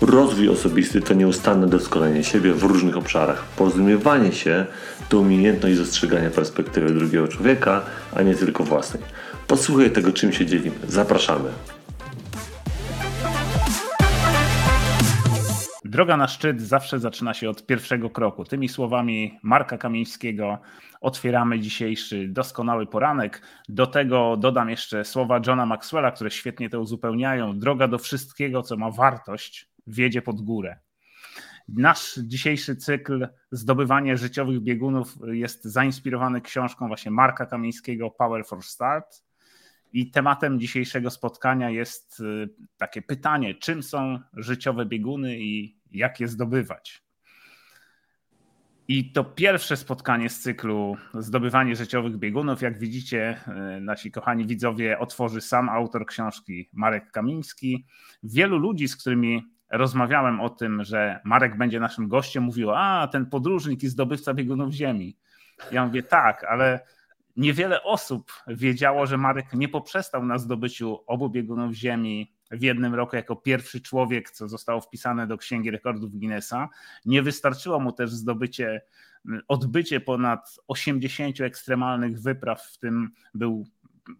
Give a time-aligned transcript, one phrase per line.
[0.00, 3.44] Rozwój osobisty to nieustanne doskonalenie siebie w różnych obszarach.
[3.44, 4.66] Porozumiewanie się
[5.08, 7.82] to umiejętność dostrzegania perspektywy drugiego człowieka,
[8.16, 9.02] a nie tylko własnej.
[9.46, 10.76] Posłuchaj tego, czym się dzielimy.
[10.88, 11.50] Zapraszamy.
[15.84, 18.44] Droga na szczyt zawsze zaczyna się od pierwszego kroku.
[18.44, 20.58] Tymi słowami Marka Kamińskiego
[21.00, 23.42] otwieramy dzisiejszy doskonały poranek.
[23.68, 27.58] Do tego dodam jeszcze słowa Johna Maxwella, które świetnie to uzupełniają.
[27.58, 30.78] Droga do wszystkiego, co ma wartość, wiedzie pod górę.
[31.68, 39.24] Nasz dzisiejszy cykl Zdobywanie życiowych biegunów jest zainspirowany książką właśnie Marka Kamińskiego Power for Start.
[39.92, 46.28] I tematem dzisiejszego spotkania jest y, takie pytanie: czym są życiowe bieguny i jak je
[46.28, 47.02] zdobywać?
[48.88, 52.62] I to pierwsze spotkanie z cyklu Zdobywanie życiowych biegunów.
[52.62, 53.40] Jak widzicie,
[53.76, 57.86] y, nasi kochani widzowie, otworzy sam autor książki Marek Kamiński.
[58.22, 63.26] Wielu ludzi, z którymi rozmawiałem o tym, że Marek będzie naszym gościem, mówił: A, ten
[63.26, 65.16] podróżnik i zdobywca biegunów Ziemi.
[65.72, 66.80] Ja mówię: Tak, ale
[67.36, 73.16] niewiele osób wiedziało, że Marek nie poprzestał na zdobyciu obu biegunów Ziemi w jednym roku
[73.16, 76.68] jako pierwszy człowiek, co zostało wpisane do Księgi Rekordów Guinnessa.
[77.04, 78.82] Nie wystarczyło mu też zdobycie,
[79.48, 83.66] odbycie ponad 80 ekstremalnych wypraw, w tym był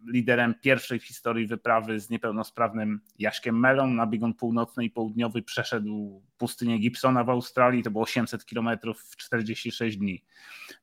[0.07, 6.23] liderem pierwszej w historii wyprawy z niepełnosprawnym Jaśkiem Melą na biegun północny i południowy przeszedł
[6.39, 10.25] pustynię Gibsona w Australii, to było 800 kilometrów w 46 dni.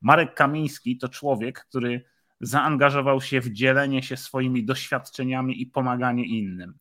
[0.02, 2.06] Marek Kamiński to człowiek, który
[2.42, 6.74] zaangażował się w dzielenie się swoimi doświadczeniami i pomaganie innym.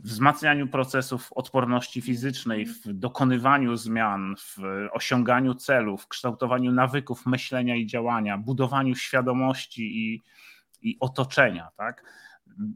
[0.00, 4.58] W wzmacnianiu procesów odporności fizycznej, w dokonywaniu zmian, w
[4.92, 10.22] osiąganiu celów, kształtowaniu nawyków myślenia i działania, budowaniu świadomości i,
[10.82, 11.68] i otoczenia.
[11.76, 12.04] Tak?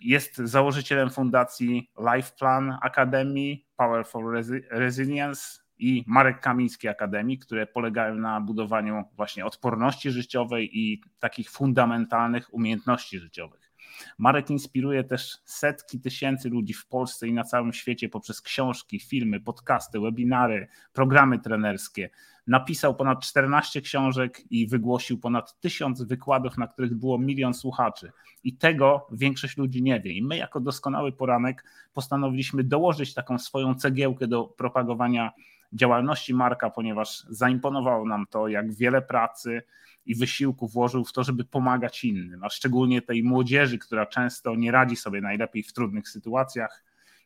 [0.01, 8.15] Jest założycielem fundacji Life Plan Academy, Power for Resilience, i Marek Kamiński Akademii, które polegają
[8.15, 13.73] na budowaniu właśnie odporności życiowej i takich fundamentalnych umiejętności życiowych.
[14.19, 19.41] Marek inspiruje też setki tysięcy ludzi w Polsce i na całym świecie poprzez książki, filmy,
[19.41, 22.11] podcasty, webinary, programy trenerskie.
[22.47, 28.13] Napisał ponad 14 książek i wygłosił ponad tysiąc wykładów, na których było milion słuchaczy.
[28.45, 30.13] I tego większość ludzi nie wie.
[30.13, 31.65] I my, jako doskonały poranek,
[31.95, 35.33] postanowiliśmy dołożyć taką swoją cegiełkę do propagowania
[35.73, 39.63] działalności Marka, ponieważ zaimponowało nam to, jak wiele pracy
[40.07, 44.71] i wysiłku włożył w to, żeby pomagać innym, a szczególnie tej młodzieży, która często nie
[44.73, 46.85] radzi sobie najlepiej w trudnych sytuacjach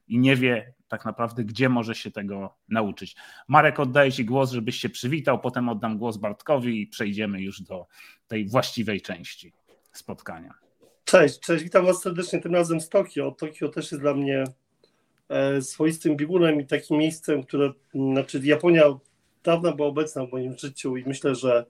[0.09, 3.17] i nie wie tak naprawdę, gdzie może się tego nauczyć.
[3.49, 7.87] Marek, oddaję Ci głos, żebyś się przywitał, potem oddam głos Bartkowi i przejdziemy już do
[8.29, 9.53] tej właściwej części
[9.93, 10.55] spotkania.
[11.05, 13.31] Cześć, cześć, witam Was serdecznie tym razem z Tokio.
[13.31, 14.45] Tokio też jest dla mnie
[15.31, 18.85] E, swoistym biegunem i takim miejscem, które, znaczy Japonia
[19.45, 21.67] dawno była obecna w moim życiu i myślę, że,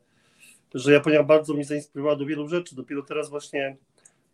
[0.75, 2.77] że Japonia bardzo mnie zainspirowała do wielu rzeczy.
[2.77, 3.77] Dopiero teraz właśnie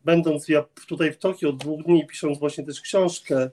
[0.04, 0.46] będąc
[0.88, 3.50] tutaj w Tokio od dwóch dni, pisząc właśnie też książkę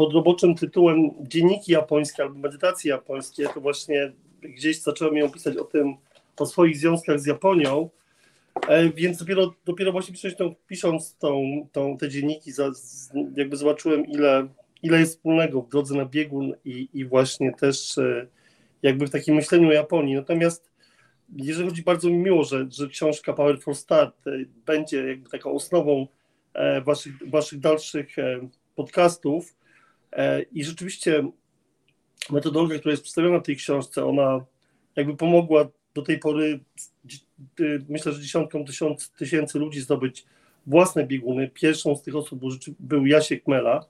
[0.00, 4.12] pod roboczym tytułem Dzienniki japońskie albo medytacje japońskie, to właśnie
[4.42, 5.94] gdzieś zacząłem ją pisać o tym,
[6.36, 7.90] o swoich związkach z Japonią,
[8.68, 12.50] e, więc dopiero, dopiero właśnie pisząc, pisząc tą, tą, te dzienniki,
[13.36, 14.48] jakby zobaczyłem, ile
[14.82, 18.26] ile jest wspólnego w drodze na biegun i, i właśnie też e,
[18.82, 20.14] jakby w takim myśleniu o Japonii.
[20.14, 20.70] Natomiast
[21.36, 24.30] jeżeli chodzi, bardzo mi miło, że, że książka Power for Start e,
[24.66, 26.06] będzie jakby taką osnową
[26.84, 28.16] waszych, waszych dalszych
[28.74, 29.59] podcastów
[30.52, 31.24] i rzeczywiście
[32.30, 34.44] metodologia, która jest przedstawiona w tej książce, ona
[34.96, 36.60] jakby pomogła do tej pory
[37.88, 40.24] myślę, że dziesiątkom tysiąc, tysięcy ludzi zdobyć
[40.66, 41.50] własne bieguny.
[41.54, 42.40] Pierwszą z tych osób
[42.80, 43.86] był, Jasiek Mela,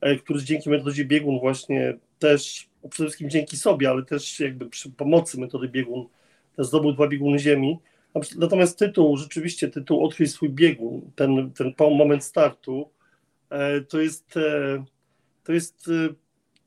[0.00, 4.90] E, który dzięki metodzie biegun właśnie też, przede wszystkim dzięki sobie, ale też jakby przy
[4.90, 6.06] pomocy metody biegun
[6.58, 7.78] zdobył dwa bieguny ziemi.
[8.36, 12.90] Natomiast tytuł, rzeczywiście tytuł Odkryj swój biegun, ten, ten moment startu,
[13.50, 14.84] e, to jest, e,
[15.46, 15.90] to jest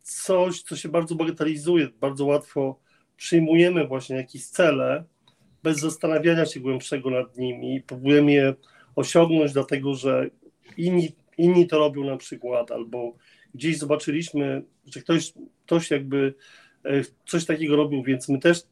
[0.02, 2.80] coś, co się bardzo bagatelizuje, bardzo łatwo
[3.18, 5.04] przyjmujemy właśnie jakieś cele,
[5.64, 8.54] bez zastanawiania się głębszego nad nimi, próbujemy je
[8.96, 10.30] osiągnąć, dlatego że
[10.78, 13.14] inni inni to robią na przykład, albo
[13.56, 15.34] gdzieś zobaczyliśmy, że ktoś,
[15.66, 16.34] ktoś jakby
[17.28, 18.64] coś takiego robił, więc my też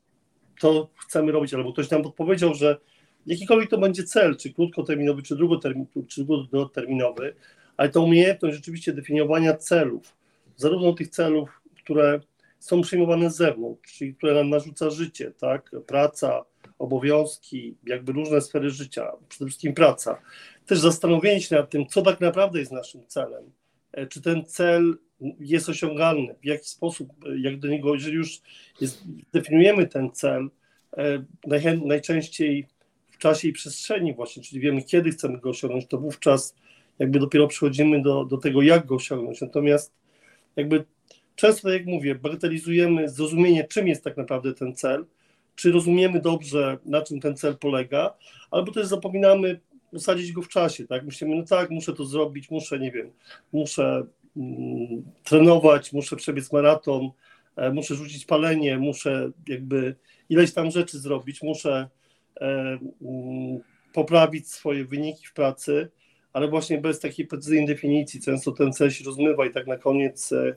[0.60, 2.78] to chcemy robić, albo ktoś nam podpowiedział, że
[3.26, 7.36] jakikolwiek to będzie cel, czy krótkoterminowy, czy długoterminowy, czy długoterminowy,
[7.78, 10.16] ale to umiejętność rzeczywiście definiowania celów,
[10.56, 12.20] zarówno tych celów, które
[12.60, 16.46] są przyjmowane z zewnątrz, czyli które nam narzuca życie, tak, praca,
[16.80, 20.22] obowiązki, jakby różne sfery życia, przede wszystkim praca.
[20.66, 23.52] Też zastanowienie się nad tym, co tak naprawdę jest naszym celem,
[23.92, 24.98] e, czy ten cel
[25.40, 28.42] jest osiągalny, w jaki sposób, e, jak do niego, jeżeli już
[28.82, 29.04] jest,
[29.34, 30.50] definiujemy ten cel,
[30.98, 31.26] e,
[31.86, 32.68] najczęściej
[33.12, 36.56] w czasie i przestrzeni właśnie, czyli wiemy, kiedy chcemy go osiągnąć, to wówczas
[37.00, 39.42] jakby dopiero przechodzimy do, do tego, jak go osiągnąć.
[39.42, 39.94] Natomiast
[40.56, 40.86] jakby
[41.36, 45.06] często, tak jak mówię, bagatelizujemy zrozumienie, czym jest tak naprawdę ten cel,
[45.56, 48.14] czy rozumiemy dobrze, na czym ten cel polega,
[48.52, 49.60] albo też zapominamy
[49.94, 51.06] usadzić go w czasie, tak?
[51.06, 53.12] Myślimy, no tak, muszę to zrobić, muszę, nie wiem,
[53.54, 54.04] muszę
[54.38, 57.10] mm, trenować, muszę przebiec maraton,
[57.56, 59.96] e, muszę rzucić palenie, muszę jakby
[60.30, 61.90] ileś tam rzeczy zrobić, muszę
[62.42, 63.60] e, mm,
[63.94, 65.90] poprawić swoje wyniki w pracy,
[66.34, 70.32] ale właśnie bez takiej precyzyjnej definicji często ten cel się rozmywa i tak na koniec
[70.32, 70.56] e,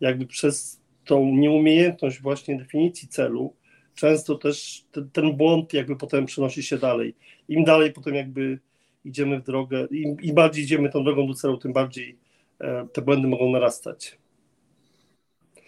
[0.00, 3.54] jakby przez tą nieumiejętność właśnie definicji celu,
[3.94, 7.14] często też ten, ten błąd jakby potem przenosi się dalej.
[7.48, 8.58] Im dalej potem jakby
[9.04, 12.18] idziemy w drogę, im, im bardziej idziemy tą drogą do celu, tym bardziej
[12.60, 14.18] e, te błędy mogą narastać.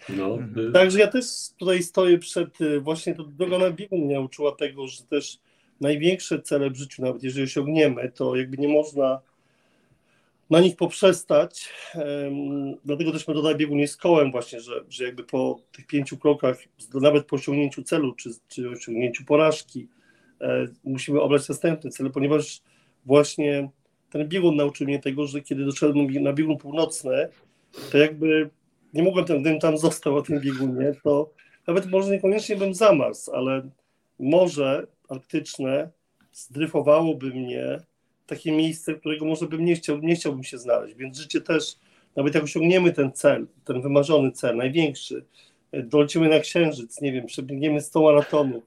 [0.09, 1.27] No, y- Także ja też
[1.59, 5.39] tutaj stoję przed, e, właśnie to droga na biegun mnie uczyła tego, że też
[5.81, 9.21] największe cele w życiu, nawet jeżeli osiągniemy, to jakby nie można
[10.55, 11.73] na nich poprzestać.
[12.85, 16.59] Dlatego też metoda biegun jest kołem właśnie, że, że jakby po tych pięciu krokach,
[16.95, 19.89] nawet po osiągnięciu celu, czy, czy osiągnięciu porażki,
[20.41, 22.63] e, musimy obrać następne cele, ponieważ
[23.05, 23.69] właśnie
[24.11, 27.29] ten biegun nauczył mnie tego, że kiedy doszedłem na biegun północny,
[27.93, 28.51] to jakby
[28.95, 31.31] nie mogłem ten, gdybym tam został na tym biegunie, to
[31.67, 33.71] nawet może niekoniecznie bym zamarzł, ale
[34.19, 35.91] morze arktyczne
[36.33, 37.79] zdryfowałoby mnie
[38.27, 41.77] takie miejsce, którego może bym nie chciał, nie chciałbym się znaleźć, więc życie też,
[42.17, 45.25] nawet jak osiągniemy ten cel, ten wymarzony cel, największy,
[45.73, 48.65] e, dolecimy na księżyc, nie wiem, przebiegniemy 100 maratonów,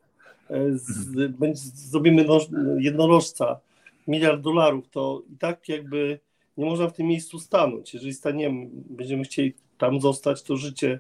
[0.50, 2.44] e, z, zrobimy noż,
[2.80, 3.60] jednorożca,
[4.08, 6.20] miliard dolarów, to i tak jakby
[6.58, 7.94] nie można w tym miejscu stanąć.
[7.94, 11.00] Jeżeli staniemy, będziemy chcieli tam zostać, to życie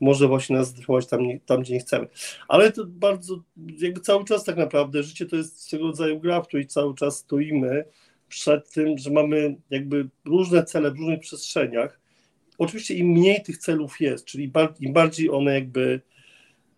[0.00, 2.06] może właśnie nas zdryfować tam, tam, gdzie nie chcemy.
[2.48, 3.42] Ale to bardzo,
[3.78, 7.16] jakby cały czas tak naprawdę, życie to jest swego rodzaju gra, w której cały czas
[7.16, 7.84] stoimy
[8.28, 12.00] przed tym, że mamy jakby różne cele w różnych przestrzeniach.
[12.58, 16.00] Oczywiście im mniej tych celów jest, czyli im bardziej one jakby,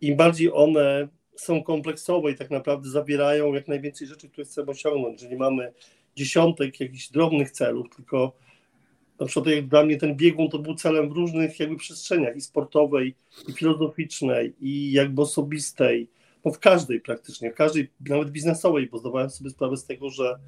[0.01, 5.21] im bardziej one są kompleksowe i tak naprawdę zawierają jak najwięcej rzeczy, które chcemy osiągnąć,
[5.21, 5.73] że nie mamy
[6.17, 8.33] dziesiątek jakichś drobnych celów, tylko
[9.21, 12.41] na przykład jak dla mnie ten biegun to był celem w różnych jakby przestrzeniach i
[12.41, 13.15] sportowej,
[13.49, 16.09] i filozoficznej, i jakby osobistej,
[16.45, 20.39] no w każdej praktycznie, w każdej, nawet biznesowej, bo zdawałem sobie sprawę z tego, że,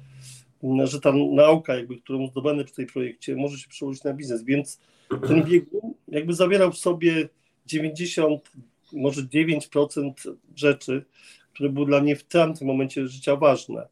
[0.83, 4.79] że ta nauka, jakby, którą zdobędę przy tej projekcie, może się przełożyć na biznes, więc
[5.27, 7.29] ten biegun jakby zawierał w sobie
[7.65, 8.51] 90,
[8.93, 10.11] może 9%
[10.55, 11.05] rzeczy,
[11.53, 13.87] które były dla mnie w tamtym momencie życia ważne.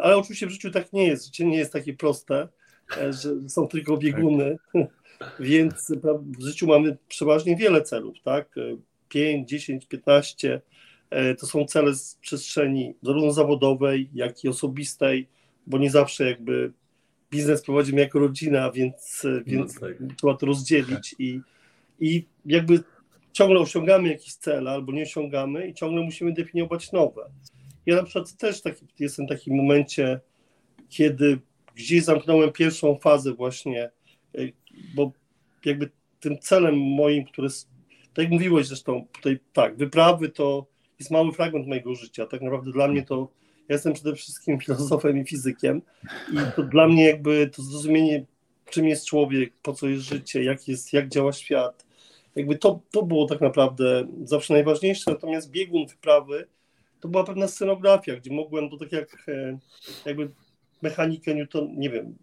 [0.00, 2.48] Ale oczywiście w życiu tak nie jest, życie nie jest takie proste,
[3.10, 4.56] że są tylko bieguny,
[5.40, 5.92] więc
[6.38, 8.54] w życiu mamy przeważnie wiele celów, tak?
[9.08, 10.60] 5, 10, 15
[11.38, 15.28] to są cele z przestrzeni zarówno zawodowej, jak i osobistej,
[15.66, 16.72] bo nie zawsze jakby
[17.30, 19.96] biznes prowadzimy jako rodzina, więc, więc no tak.
[20.16, 21.40] trzeba to rozdzielić i,
[22.00, 22.82] i jakby
[23.32, 27.30] ciągle osiągamy jakiś cel albo nie osiągamy i ciągle musimy definiować nowe.
[27.86, 30.20] Ja na przykład też taki, jestem w takim momencie,
[30.88, 31.38] kiedy
[31.82, 33.90] gdzieś zamknąłem pierwszą fazę właśnie,
[34.38, 34.52] y,
[34.94, 35.12] bo
[35.64, 37.48] jakby tym celem moim, który,
[38.14, 40.66] tak jak mówiłeś zresztą, tutaj tak, wyprawy to
[40.98, 42.26] jest mały fragment mojego życia.
[42.26, 43.28] Tak naprawdę dla mnie to,
[43.68, 45.82] ja jestem przede wszystkim filozofem i fizykiem
[46.32, 48.24] i to dla mnie jakby to zrozumienie,
[48.70, 51.86] czym jest człowiek, po co jest życie, jak, jest, jak działa świat,
[52.36, 56.46] jakby to, to było tak naprawdę zawsze najważniejsze, natomiast biegun wyprawy
[57.00, 59.58] to była pewna scenografia, gdzie mogłem, to tak jak e,
[60.06, 60.30] jakby
[60.82, 62.14] mechanikę Newton, nie wiem,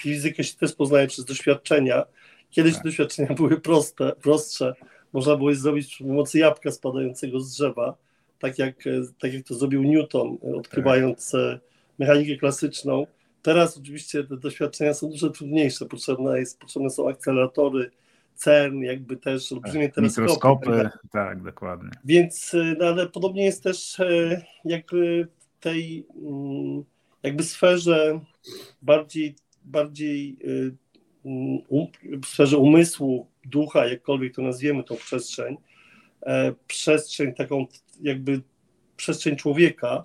[0.00, 2.04] fizykę się też poznaje przez doświadczenia.
[2.50, 2.84] Kiedyś tak.
[2.84, 4.74] doświadczenia były proste, prostsze.
[5.12, 7.94] Można było je zrobić przy pomocy jabłka spadającego z drzewa,
[8.38, 8.74] tak jak,
[9.20, 11.60] tak jak to zrobił Newton, odkrywając tak.
[11.98, 13.06] mechanikę klasyczną.
[13.42, 15.86] Teraz oczywiście te doświadczenia są dużo trudniejsze.
[15.86, 17.90] Potrzebne, jest, potrzebne są akceleratory,
[18.34, 20.20] CERN, jakby też olbrzymie tak, teleskopy.
[20.20, 21.90] Mikroskopy, tak, dokładnie.
[22.04, 25.28] Więc, no, ale podobnie jest też e, jakby
[25.60, 26.84] tej mm,
[27.28, 28.20] jakby sferze
[28.82, 30.76] bardziej, bardziej y,
[31.22, 31.58] um,
[32.22, 35.56] w sferze umysłu, ducha, jakkolwiek to nazwiemy tą przestrzeń,
[36.22, 37.66] e, przestrzeń, taką
[38.02, 38.40] jakby
[38.96, 40.04] przestrzeń człowieka,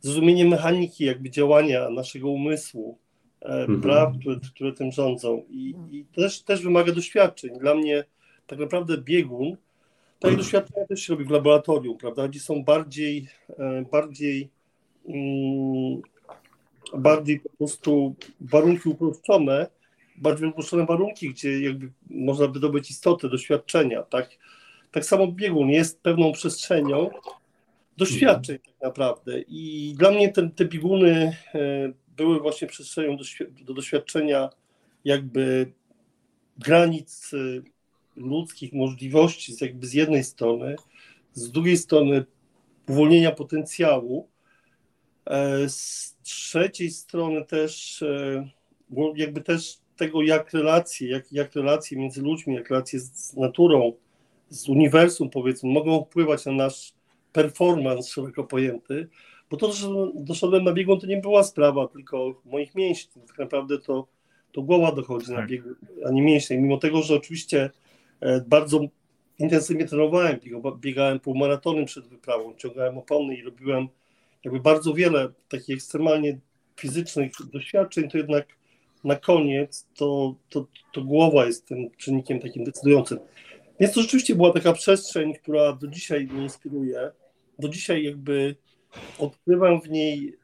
[0.00, 2.98] zrozumienie mechaniki jakby działania naszego umysłu,
[3.42, 3.80] e, mhm.
[3.80, 7.58] praw, które, które tym rządzą i, i też, też wymaga doświadczeń.
[7.58, 8.04] Dla mnie
[8.46, 9.56] tak naprawdę biegun,
[10.18, 14.50] takie doświadczenia też się robi w laboratorium, prawda, gdzie są bardziej, e, bardziej
[15.08, 16.02] mm,
[16.96, 19.66] bardziej po prostu warunki uproszczone,
[20.16, 24.30] bardziej uproszczone warunki, gdzie jakby można wydobyć istotę, doświadczenia, tak?
[24.90, 27.10] Tak samo biegun jest pewną przestrzenią
[27.96, 33.24] doświadczeń tak naprawdę i dla mnie te, te bieguny e, były właśnie przestrzenią do,
[33.64, 34.50] do doświadczenia
[35.04, 35.72] jakby
[36.58, 37.62] granic e,
[38.16, 40.76] ludzkich możliwości, jakby z jednej strony,
[41.32, 42.24] z drugiej strony
[42.88, 44.28] uwolnienia potencjału,
[45.68, 48.04] z trzeciej strony też
[49.16, 53.92] jakby też tego, jak relacje, jak, jak relacje między ludźmi, jak relacje z naturą,
[54.48, 56.92] z uniwersum powiedzmy, mogą wpływać na nasz
[57.32, 59.08] performance szeroko pojęty,
[59.50, 63.78] bo to, że doszedłem na biegun, to nie była sprawa tylko moich mięśni, tak naprawdę
[63.78, 64.06] to,
[64.52, 65.36] to głowa dochodzi tak.
[65.36, 65.74] na biegun,
[66.06, 67.70] a nie mięśnie, mimo tego, że oczywiście
[68.20, 68.80] e, bardzo
[69.38, 70.38] intensywnie trenowałem,
[70.76, 73.88] biegałem półmaratonem przed wyprawą, ciągałem opony i robiłem
[74.44, 76.38] jakby bardzo wiele takich ekstremalnie
[76.76, 78.46] fizycznych doświadczeń, to jednak
[79.04, 83.18] na koniec to, to, to głowa jest tym czynnikiem takim decydującym.
[83.80, 87.10] Więc to rzeczywiście była taka przestrzeń, która do dzisiaj mnie inspiruje.
[87.58, 88.56] Do dzisiaj jakby
[89.18, 90.36] odkrywam w niej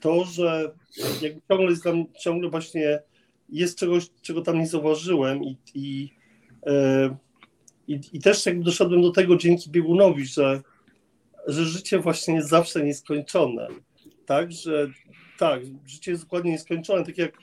[0.00, 0.74] to, że
[1.22, 3.02] jakby ciągle, jest tam, ciągle właśnie
[3.48, 6.10] jest czegoś, czego tam nie zauważyłem i, i,
[6.66, 7.16] e,
[7.88, 10.62] i, i też jakby doszedłem do tego dzięki biegunowi, że,
[11.46, 13.68] że życie właśnie jest zawsze nieskończone.
[14.26, 14.90] Tak, że
[15.38, 17.38] tak, życie jest dokładnie nieskończone, tak jak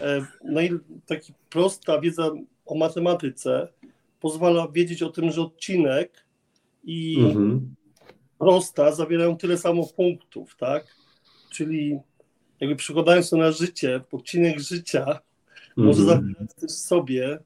[0.00, 0.26] e,
[0.64, 0.70] i
[1.06, 2.30] taki prosta wiedza
[2.66, 3.68] o matematyce
[4.20, 6.24] pozwala wiedzieć o tym, że odcinek
[6.84, 7.74] i mhm.
[8.38, 10.96] prosta zawierają tyle samo punktów, tak?
[11.50, 11.98] Czyli
[12.60, 15.86] jakby przykładając to na życie, odcinek życia mhm.
[15.86, 17.38] może zawierać też sobie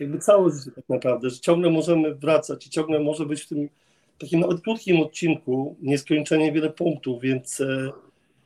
[0.00, 3.68] jakby całe życie tak naprawdę, że ciągle możemy wracać i ciągle może być w tym
[4.18, 7.92] takim nawet krótkim odcinku nieskończenie wiele punktów, więc e,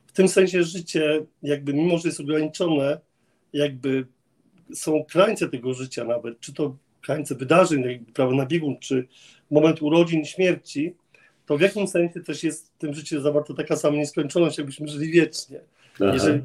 [0.07, 2.99] w tym sensie życie jakby mimo, że jest ograniczone,
[3.53, 4.05] jakby
[4.73, 9.07] są krańce tego życia nawet, czy to krańce wydarzeń, jakby prawo na biegun, czy
[9.51, 10.95] moment urodzin, śmierci,
[11.45, 15.11] to w jakimś sensie też jest w tym życiu zawarta taka sama nieskończoność, jakbyśmy żyli
[15.11, 15.59] wiecznie.
[15.95, 16.13] Aha.
[16.13, 16.41] Jeżeli,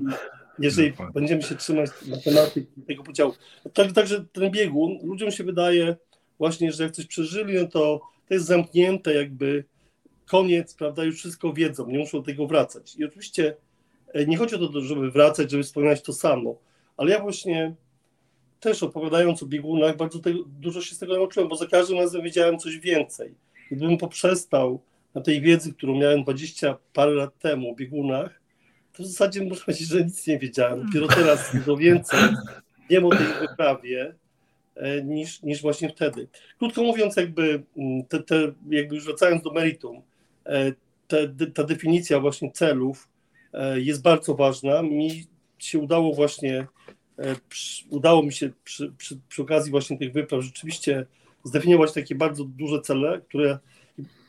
[0.58, 3.34] jeżeli będziemy się trzymać matematyki tego podziału.
[3.74, 5.96] Tak, także ten biegun, ludziom się wydaje
[6.38, 8.00] właśnie, że jak coś przeżyli, no to
[8.32, 9.64] to jest zamknięte jakby
[10.26, 12.96] koniec, prawda, już wszystko wiedzą, nie muszą do tego wracać.
[12.96, 13.56] I oczywiście
[14.12, 16.58] e, nie chodzi o to, żeby wracać, żeby wspominać to samo,
[16.96, 17.74] ale ja właśnie
[18.60, 22.58] też opowiadając o biegunach, bardzo dużo się z tego nauczyłem, bo za każdym razem wiedziałem
[22.58, 23.34] coś więcej.
[23.70, 24.82] Gdybym poprzestał
[25.14, 28.40] na tej wiedzy, którą miałem 20 parę lat temu o biegunach,
[28.92, 30.86] to w zasadzie muszę powiedzieć, że nic nie wiedziałem.
[30.86, 32.20] Dopiero teraz dużo więcej
[32.90, 34.14] wiem o tej wyprawie
[35.04, 36.28] niż, niż właśnie wtedy.
[36.58, 40.02] Krótko mówiąc, jakby, mm, te, te, jakby już wracając do meritum,
[40.46, 40.72] e,
[41.08, 43.08] te, ta definicja właśnie celów
[43.52, 44.82] e, jest bardzo ważna.
[44.82, 45.24] Mi
[45.58, 46.66] się udało właśnie
[47.18, 47.36] E,
[47.90, 51.06] udało mi się przy, przy, przy, okazji właśnie tych wypraw rzeczywiście
[51.44, 53.58] zdefiniować takie bardzo duże cele, które,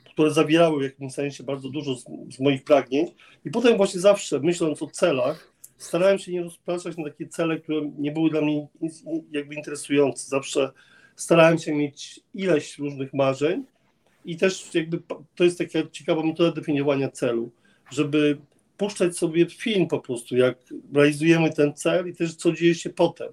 [0.06, 3.12] które zawierały w jakimś sensie bardzo dużo z, z moich pragnień.
[3.46, 7.92] I potem właśnie zawsze myśląc o celach, starałem się nie rozpraszać na takie cele, które
[7.98, 8.68] nie były dla mnie
[9.32, 10.28] jakby interesujące.
[10.28, 10.72] Zawsze
[11.16, 13.64] starałem się mieć ileś różnych marzeń
[14.26, 15.02] i też jakby
[15.36, 17.52] to jest taka ciekawa metoda definiowania celu,
[17.92, 18.38] żeby
[18.78, 20.58] puszczać sobie film po prostu, jak
[20.94, 23.32] realizujemy ten cel i też co dzieje się potem.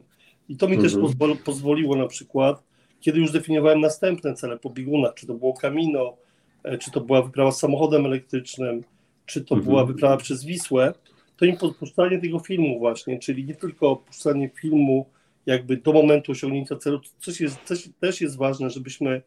[0.48, 0.92] I to mi mhm.
[0.92, 2.62] też pozwol, pozwoliło na przykład,
[3.00, 6.16] kiedy już definiowałem następne cele po biegunach, czy to było Camino,
[6.62, 8.84] e, czy to była wyprawa samochodem elektrycznym,
[9.26, 9.70] czy to mhm.
[9.70, 10.94] była wyprawa przez Wisłę,
[11.40, 15.06] to im podpuszczanie tego filmu właśnie, czyli nie tylko puszczanie filmu
[15.46, 19.22] jakby do momentu osiągnięcia celu, coś jest, coś też jest ważne, żebyśmy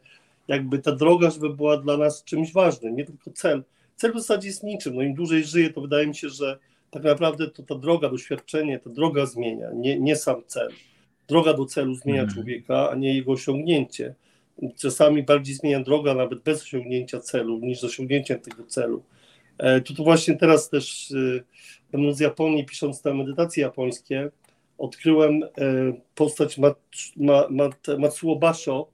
[0.48, 3.64] jakby ta droga, żeby była dla nas czymś ważnym, nie tylko cel,
[3.96, 4.96] cel w zasadzie jest niczym.
[4.96, 6.60] No im dłużej żyję, to wydaje mi się, że
[6.92, 10.70] tak naprawdę to ta droga, doświadczenie, ta droga zmienia, nie, nie sam cel.
[11.28, 12.36] Droga do celu zmienia mhm.
[12.36, 14.16] człowieka, a nie jego osiągnięcie.
[14.78, 19.04] Czasami bardziej zmienia droga nawet bez osiągnięcia celu, niż osiągnięciem tego celu.
[19.58, 21.44] E, tu, tu właśnie teraz też, e,
[21.92, 24.32] będąc z Japonii, pisząc te medytacje japońskie,
[24.78, 25.48] odkryłem e,
[26.16, 26.80] postać Mat,
[27.50, 28.94] Mat, Matsuo Basho,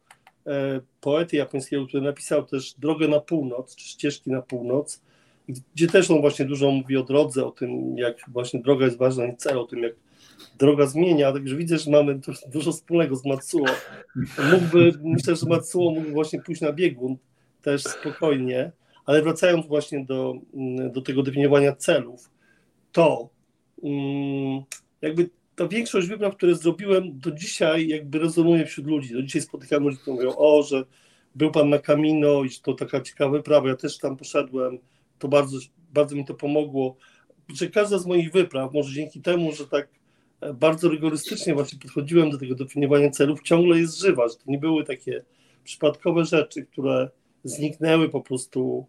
[1.01, 5.01] poety japońskiego, który napisał też Drogę na północ, czy Ścieżki na północ,
[5.75, 9.25] gdzie też on właśnie dużo mówi o drodze, o tym, jak właśnie droga jest ważna
[9.25, 9.93] i cel, o tym, jak
[10.59, 13.65] droga zmienia, także widzę, że mamy dużo wspólnego z Matsuo.
[14.51, 17.17] Mógłby, myślę, że Matsuo mógłby właśnie pójść na biegun,
[17.61, 18.71] też spokojnie,
[19.09, 22.29] ale wracając właśnie do, mm, do tego definiowania celów,
[22.91, 23.29] to
[23.83, 24.63] mm,
[25.01, 29.13] jakby ta większość wypraw, które zrobiłem do dzisiaj jakby rezonuje wśród ludzi.
[29.13, 30.83] Do dzisiaj spotykam ludzi, którzy mówią, o, że
[31.35, 34.79] był pan na Camino i to taka ciekawa wyprawa, ja też tam poszedłem,
[35.19, 35.57] to bardzo,
[35.93, 36.95] bardzo mi to pomogło.
[37.53, 39.87] Że każda z moich wypraw, może dzięki temu, że tak
[40.41, 44.57] e, bardzo rygorystycznie właśnie podchodziłem do tego definiowania celów, ciągle jest żywa, że to nie
[44.57, 45.23] były takie
[45.63, 47.09] przypadkowe rzeczy, które
[47.43, 48.87] zniknęły po prostu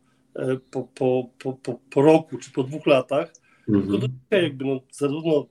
[0.71, 3.33] po, po, po, po, po roku czy po dwóch latach,
[3.69, 3.83] mhm.
[3.83, 5.47] tylko do dzisiaj jakby no, zarówno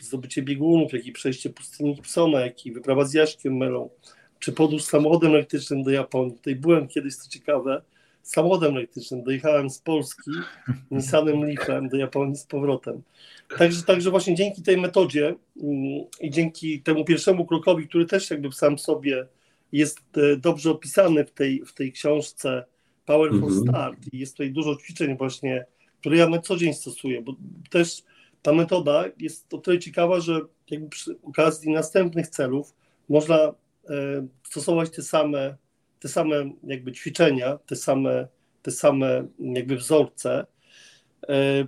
[0.00, 3.90] zdobycie biegunów, jak i przejście pustyni Gibsona, jak i wyprawa z Jaśkiem Melą,
[4.38, 6.34] czy podróż samochodem elektrycznym do Japonii.
[6.34, 7.82] Tutaj byłem kiedyś, co ciekawe,
[8.22, 9.22] samochodem elektrycznym.
[9.22, 10.30] Dojechałem z Polski
[10.90, 13.02] Nissanem Leafem do Japonii z powrotem.
[13.58, 18.52] Także, także właśnie dzięki tej metodzie mm, i dzięki temu pierwszemu krokowi, który też jakby
[18.52, 19.26] sam sobie
[19.72, 22.64] jest e, dobrze opisany w tej, w tej książce
[23.08, 23.62] Power for mhm.
[23.62, 25.66] Start i jest tutaj dużo ćwiczeń właśnie,
[26.00, 27.36] które ja na co dzień stosuję, bo
[27.70, 28.02] też
[28.42, 32.74] ta metoda jest o tyle ciekawa, że jakby przy okazji następnych celów
[33.08, 33.52] można e,
[34.42, 35.56] stosować te same,
[36.00, 38.28] te same jakby ćwiczenia, te same,
[38.62, 40.46] te same jakby wzorce.
[41.28, 41.66] E,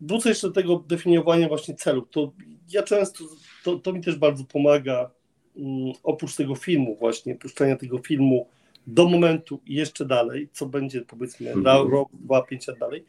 [0.00, 2.04] wrócę jeszcze do tego definiowania właśnie celów.
[2.10, 2.32] To
[2.70, 3.24] ja często,
[3.64, 5.10] to, to mi też bardzo pomaga,
[5.56, 8.48] mm, oprócz tego filmu właśnie, puszczania tego filmu
[8.86, 11.90] do momentu i jeszcze dalej, co będzie powiedzmy mhm.
[11.90, 13.04] rok, dwa, pięć lat dalej,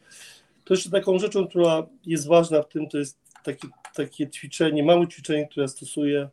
[0.64, 5.08] to jeszcze taką rzeczą, która jest ważna w tym, to jest takie, takie ćwiczenie, małe
[5.08, 6.30] ćwiczenie, które stosuję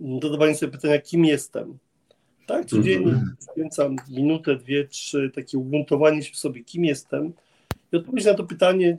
[0.00, 1.78] do zadawania sobie pytania, kim jestem.
[2.46, 7.32] Tak, codziennie poświęcam mm minutę, dwie, trzy, takie ugruntowanie się w sobie, kim jestem.
[7.92, 8.98] I odpowiedź na to pytanie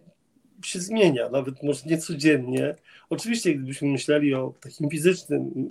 [0.65, 2.75] się zmienia, nawet może nie codziennie.
[3.09, 5.67] Oczywiście, gdybyśmy myśleli o takim fizycznym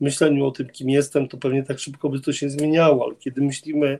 [0.00, 3.40] myśleniu o tym, kim jestem, to pewnie tak szybko by to się zmieniało, ale kiedy
[3.40, 3.98] myślimy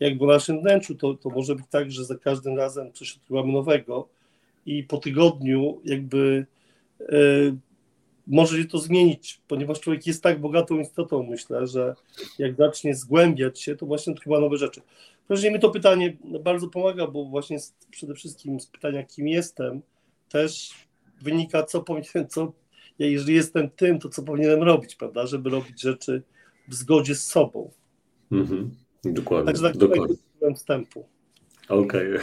[0.00, 3.52] jakby w naszym wnętrzu, to, to może być tak, że za każdym razem coś odkrywamy
[3.52, 4.08] nowego
[4.66, 6.46] i po tygodniu jakby
[7.00, 7.16] e,
[8.26, 11.94] może się to zmienić, ponieważ człowiek jest tak bogatą istotą, myślę, że
[12.38, 14.80] jak zacznie zgłębiać się, to właśnie odkrywa nowe rzeczy.
[15.28, 19.82] Proszę mi to pytanie bardzo pomaga, bo właśnie z, przede wszystkim z pytania, kim jestem,
[20.28, 20.70] też
[21.20, 22.52] wynika, co powinienem, co,
[22.98, 26.22] ja jeżeli jestem tym, to co powinienem robić, prawda, żeby robić rzeczy
[26.68, 27.70] w zgodzie z sobą.
[28.32, 28.70] Mhm.
[29.04, 29.46] Dokładnie.
[29.46, 30.16] Także tak dokładnie.
[30.56, 31.08] wstępu.
[31.68, 32.08] Okej.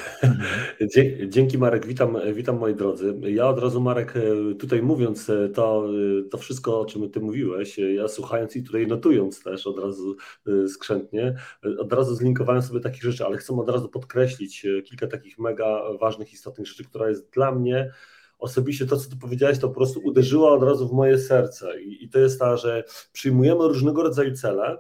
[0.75, 1.27] Okay.
[1.27, 3.15] Dzięki Marek, witam, witam moi drodzy.
[3.21, 4.13] Ja od razu Marek,
[4.59, 5.89] tutaj mówiąc to,
[6.31, 10.15] to wszystko, o czym ty mówiłeś, ja słuchając i tutaj notując też od razu
[10.67, 11.35] skrzętnie,
[11.79, 16.33] od razu zlinkowałem sobie takich rzeczy, ale chcę od razu podkreślić kilka takich mega ważnych,
[16.33, 17.91] istotnych rzeczy, która jest dla mnie
[18.45, 22.03] osobiście to, co ty powiedziałeś, to po prostu uderzyło od razu w moje serce i,
[22.03, 24.77] i to jest ta, że przyjmujemy różnego rodzaju cele,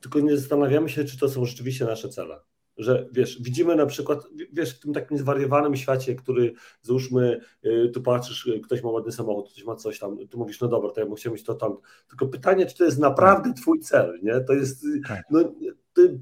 [0.00, 2.40] tylko nie zastanawiamy się, czy to są rzeczywiście nasze cele.
[2.80, 8.02] Że wiesz, widzimy na przykład, wiesz, w tym takim zwariowanym świecie, który załóżmy, y, tu
[8.02, 11.00] patrzysz, y, ktoś ma ładny samochód, ktoś ma coś tam, tu mówisz, no dobra, to
[11.00, 11.76] ja bym chciał mieć to tam.
[12.08, 14.40] Tylko pytanie, czy to jest naprawdę twój cel, nie?
[14.40, 15.22] To jest tak.
[15.30, 15.40] no,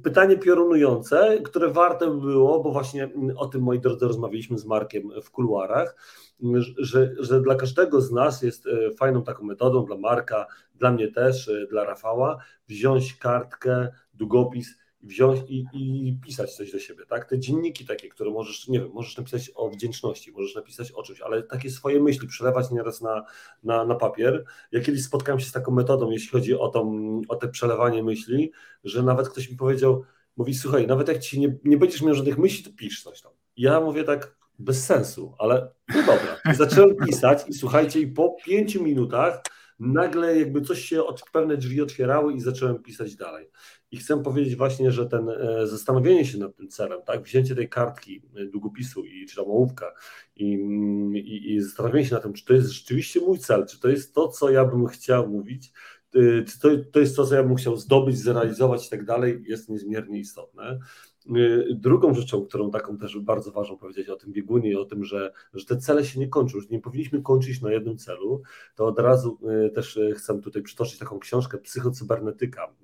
[0.03, 5.11] pytanie piorunujące, które warte było, bo właśnie mm, o tym, moi drodzy, rozmawialiśmy z Markiem
[5.23, 5.97] w kuluarach,
[6.79, 8.69] że, że dla każdego z nas jest
[8.99, 15.65] fajną taką metodą, dla Marka, dla mnie też, dla Rafała, wziąć kartkę, długopis wziąć i,
[15.73, 17.29] i, pisać coś do siebie, tak?
[17.29, 21.21] Te dzienniki takie, które możesz, nie wiem, możesz napisać o wdzięczności, możesz napisać o czymś,
[21.21, 23.25] ale takie swoje myśli przelewać nieraz na,
[23.63, 24.45] na, na papier.
[24.73, 28.53] Ja kiedyś spotkałem się z taką metodą, jeśli chodzi o, tą, o te przelewanie myśli,
[28.85, 30.05] że nawet ktoś mi powiedział,
[30.37, 33.33] mówi, słuchaj, nawet jak ci nie, nie będziesz miał żadnych myśli, to pisz coś tam.
[33.57, 36.55] Ja mówię tak, bez sensu, ale no dobra.
[36.55, 39.43] Zacząłem pisać i słuchajcie, i po pięciu minutach
[39.79, 43.51] nagle jakby coś się, od, pewne drzwi otwierały i zacząłem pisać dalej.
[43.91, 47.69] I chcę powiedzieć właśnie, że ten e, zastanowienie się nad tym celem, tak, wzięcie tej
[47.69, 49.93] kartki e, długopisu i czy tam ołówka
[50.37, 50.45] i,
[51.15, 54.15] i, i zastanowienie się nad tym, czy to jest rzeczywiście mój cel, czy to jest
[54.15, 55.73] to, co ja bym chciał mówić,
[56.15, 59.43] e, czy to, to jest to, co ja bym chciał zdobyć, zrealizować i tak dalej,
[59.47, 60.79] jest niezmiernie istotne.
[61.71, 65.33] Drugą rzeczą, którą taką też bardzo ważną powiedzieć o tym biegunie i o tym, że,
[65.55, 68.43] że te cele się nie kończą, że nie powinniśmy kończyć na jednym celu,
[68.75, 69.39] to od razu
[69.75, 72.75] też chcę tutaj przytoczyć taką książkę Psychocybernetyka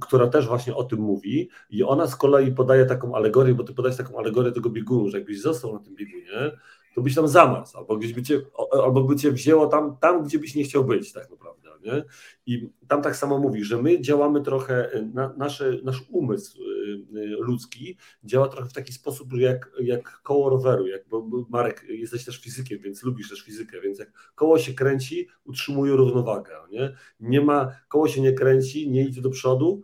[0.00, 3.74] która też właśnie o tym mówi i ona z kolei podaje taką alegorię, bo ty
[3.74, 6.52] podajesz taką alegorię tego biegunu, że jakbyś został na tym biegunie,
[6.94, 8.40] to byś tam zamarzł, albo gdzieś by cię,
[8.84, 11.61] albo by cię wzięło tam, tam, gdzie byś nie chciał być tak naprawdę.
[11.84, 12.04] Nie?
[12.46, 17.26] I tam tak samo mówi, że my działamy trochę, na, nasze, nasz umysł y, y,
[17.26, 22.40] ludzki działa trochę w taki sposób jak, jak koło roweru, jak, bo Marek, jesteś też
[22.40, 26.52] fizykiem, więc lubisz też fizykę, więc jak koło się kręci, utrzymuje równowagę.
[26.70, 29.82] Nie, nie ma, koło się nie kręci, nie idzie do przodu,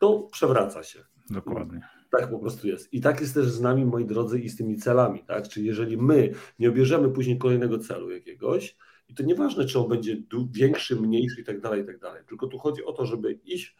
[0.00, 1.04] to przewraca się.
[1.30, 1.80] Dokładnie.
[2.10, 2.94] Tak po prostu jest.
[2.94, 5.24] I tak jest też z nami, moi drodzy, i z tymi celami.
[5.24, 5.48] Tak?
[5.48, 8.76] Czyli jeżeli my nie obierzemy później kolejnego celu jakiegoś,
[9.10, 10.16] i to nieważne, czy on będzie
[10.52, 12.22] większy, mniejszy i tak dalej, i tak dalej.
[12.28, 13.76] Tylko tu chodzi o to, żeby iść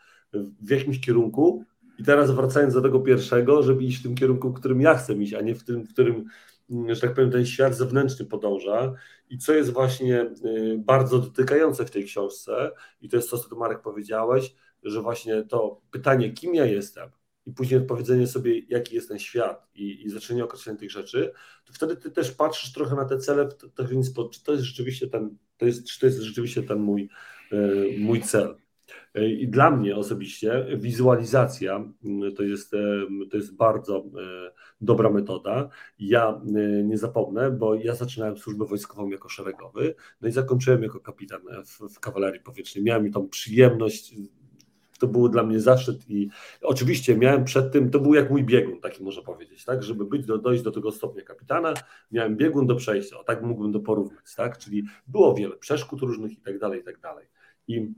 [0.61, 1.65] w jakimś kierunku
[1.99, 5.15] i teraz wracając do tego pierwszego, żeby iść w tym kierunku, w którym ja chcę
[5.15, 6.25] iść, a nie w tym, w którym,
[6.71, 8.93] mm, że tak powiem, ten świat zewnętrzny podąża.
[9.31, 12.71] I co jest właśnie y, bardzo dotykające w tej książce,
[13.03, 17.11] i to jest to, co Marek powiedziałeś, że właśnie to pytanie, kim ja jestem,
[17.47, 21.33] i później odpowiedzenie sobie, jaki jest ten świat i, i zaczęcie określenia tych rzeczy,
[21.65, 24.65] to wtedy ty też patrzysz trochę na te cele w taki sposób, czy to jest
[24.65, 27.09] rzeczywiście ten, to jest, czy to jest rzeczywiście ten mój,
[27.53, 28.57] y, mój cel.
[29.15, 32.71] I dla mnie osobiście wizualizacja mm, to jest,
[33.31, 34.51] to jest bardzo e,
[34.81, 35.69] dobra metoda.
[35.99, 41.01] Ja e, nie zapomnę, bo ja zaczynałem służbę wojskową jako szeregowy, no i zakończyłem jako
[41.01, 42.85] kapitan w, w kawalerii powietrznej.
[42.85, 44.15] Miałem tą przyjemność
[45.01, 46.29] to było dla mnie zaszczyt i
[46.63, 50.27] oczywiście miałem przed tym, to był jak mój biegun, taki można powiedzieć, tak, żeby być,
[50.27, 51.75] do, dojść do tego stopnia kapitana,
[52.13, 56.33] miałem biegun do przejścia, o tak mógłbym to porównać, tak, czyli było wiele przeszkód różnych
[56.33, 57.27] i tak dalej, i tak dalej.
[57.69, 57.95] I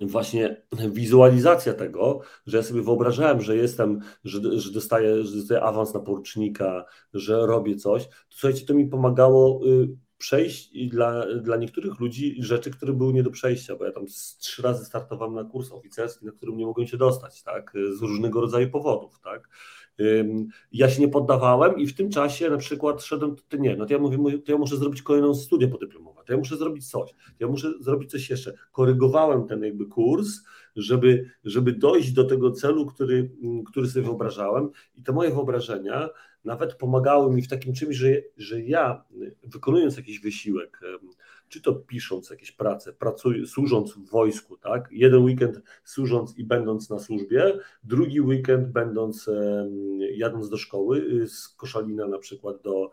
[0.00, 5.94] właśnie wizualizacja tego, że ja sobie wyobrażałem, że jestem, że, że, dostaję, że dostaję awans
[5.94, 9.88] na porucznika, że robię coś, to słuchajcie, to mi pomagało y,
[10.18, 14.06] przejść dla, dla niektórych ludzi rzeczy, które były nie do przejścia, bo ja tam
[14.38, 18.40] trzy razy startowałem na kurs oficerski, na którym nie mogłem się dostać, tak, z różnego
[18.40, 19.48] rodzaju powodów, tak.
[20.72, 23.92] Ja się nie poddawałem i w tym czasie na przykład szedłem, to nie, no to
[23.92, 27.16] ja mówię, to ja muszę zrobić kolejną studię podyplomowe, to ja muszę zrobić coś, to
[27.40, 28.52] ja muszę zrobić coś jeszcze.
[28.72, 30.28] Korygowałem ten jakby kurs,
[30.76, 33.30] żeby, żeby dojść do tego celu, który,
[33.66, 36.08] który sobie wyobrażałem i te moje wyobrażenia
[36.48, 39.04] nawet pomagały mi w takim czymś, że, że ja
[39.42, 40.80] wykonując jakiś wysiłek,
[41.48, 44.88] czy to pisząc jakieś prace, pracuj, służąc w wojsku, tak?
[44.90, 49.30] Jeden weekend służąc i będąc na służbie, drugi weekend będąc,
[50.14, 52.90] jadąc do szkoły y, z Koszalina na przykład do,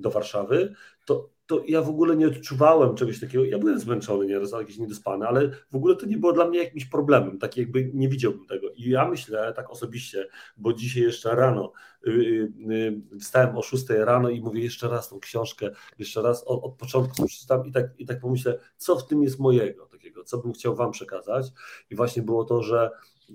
[0.00, 0.74] do Warszawy,
[1.04, 3.44] to, to ja w ogóle nie odczuwałem czegoś takiego.
[3.44, 6.84] Ja byłem zmęczony nieraz, jakiś niedospany, ale w ogóle to nie było dla mnie jakimś
[6.84, 7.38] problemem.
[7.38, 8.70] Tak jakby nie widziałbym tego.
[8.70, 11.72] I ja myślę tak osobiście, bo dzisiaj jeszcze rano
[12.04, 16.64] yy, yy, wstałem o 6 rano i mówię jeszcze raz tą książkę, jeszcze raz od,
[16.64, 20.38] od początku przeczytam i tak, i tak pomyślę, co w tym jest mojego takiego, co
[20.38, 21.46] bym chciał Wam przekazać.
[21.90, 22.90] I właśnie było to, że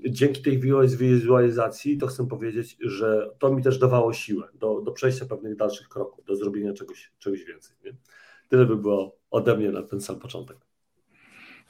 [0.10, 0.60] dzięki tej
[0.98, 5.90] wizualizacji to chcę powiedzieć, że to mi też dawało siłę do, do przejścia pewnych dalszych
[5.90, 7.76] kroków, do zrobienia czegoś, czegoś więcej.
[7.86, 7.96] Nie?
[8.50, 10.58] Tyle by było ode mnie na ten sam początek.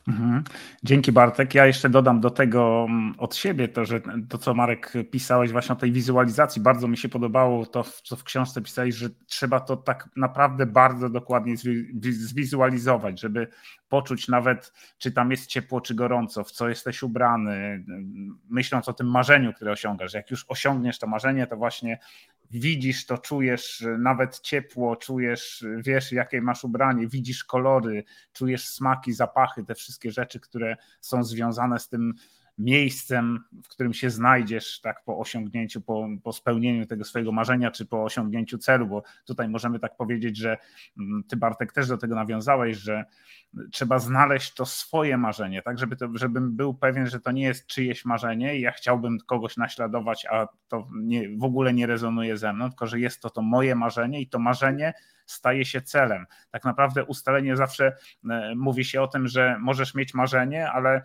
[0.07, 0.43] Mhm.
[0.83, 1.55] Dzięki Bartek.
[1.55, 5.73] Ja jeszcze dodam do tego mm, od siebie to, że to, co Marek pisałeś właśnie
[5.73, 9.77] o tej wizualizacji, bardzo mi się podobało to, co w książce pisałeś, że trzeba to
[9.77, 11.55] tak naprawdę bardzo dokładnie
[12.11, 13.47] zwizualizować, żeby
[13.89, 17.85] poczuć nawet, czy tam jest ciepło, czy gorąco, w co jesteś ubrany,
[18.49, 20.13] myśląc o tym marzeniu, które osiągasz.
[20.13, 21.99] Jak już osiągniesz to marzenie, to właśnie
[22.51, 28.03] widzisz to, czujesz nawet ciepło, czujesz, wiesz, jakie masz ubranie, widzisz kolory,
[28.33, 32.13] czujesz smaki, zapachy, te wszystkie rzeczy, które są związane z tym
[32.57, 37.85] miejscem, w którym się znajdziesz tak po osiągnięciu, po, po spełnieniu tego swojego marzenia, czy
[37.85, 40.57] po osiągnięciu celu, bo tutaj możemy tak powiedzieć, że
[40.99, 43.05] mm, ty Bartek też do tego nawiązałeś, że
[43.71, 47.67] trzeba znaleźć to swoje marzenie, tak, żeby to, żebym był pewien, że to nie jest
[47.67, 52.53] czyjeś marzenie i ja chciałbym kogoś naśladować, a to nie, w ogóle nie rezonuje ze
[52.53, 54.93] mną, tylko że jest to to moje marzenie i to marzenie
[55.25, 56.25] staje się celem.
[56.51, 57.95] Tak naprawdę ustalenie zawsze
[58.29, 61.01] e, mówi się o tym, że możesz mieć marzenie, ale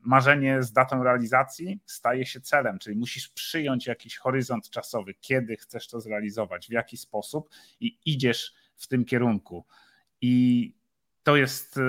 [0.00, 5.88] marzenie z datą realizacji staje się celem, czyli musisz przyjąć jakiś horyzont czasowy, kiedy chcesz
[5.88, 7.48] to zrealizować, w jaki sposób
[7.80, 9.66] i idziesz w tym kierunku.
[10.20, 10.74] I
[11.22, 11.80] to jest,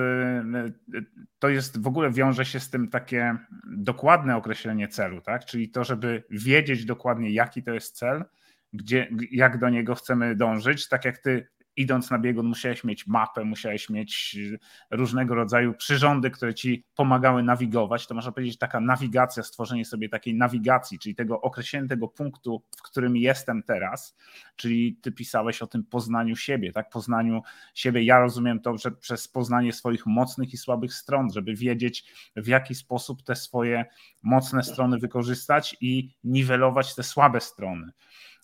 [1.38, 3.38] to jest w ogóle wiąże się z tym takie
[3.76, 5.44] dokładne określenie celu, tak?
[5.44, 8.24] Czyli to, żeby wiedzieć dokładnie, jaki to jest cel,
[8.72, 13.44] gdzie, jak do niego chcemy dążyć, tak jak ty idąc na biegun musiałeś mieć mapę,
[13.44, 14.58] musiałeś mieć y,
[14.90, 18.06] różnego rodzaju przyrządy, które ci pomagały nawigować.
[18.06, 22.82] To można powiedzieć taka nawigacja, stworzenie sobie takiej nawigacji, czyli tego określenia tego punktu, w
[22.82, 24.16] którym jestem teraz,
[24.56, 26.90] czyli ty pisałeś o tym poznaniu siebie, tak?
[26.90, 27.42] Poznaniu
[27.74, 28.02] siebie.
[28.02, 32.04] Ja rozumiem to, że przez poznanie swoich mocnych i słabych stron, żeby wiedzieć,
[32.36, 33.84] w jaki sposób te swoje
[34.22, 37.92] mocne strony wykorzystać i niwelować te słabe strony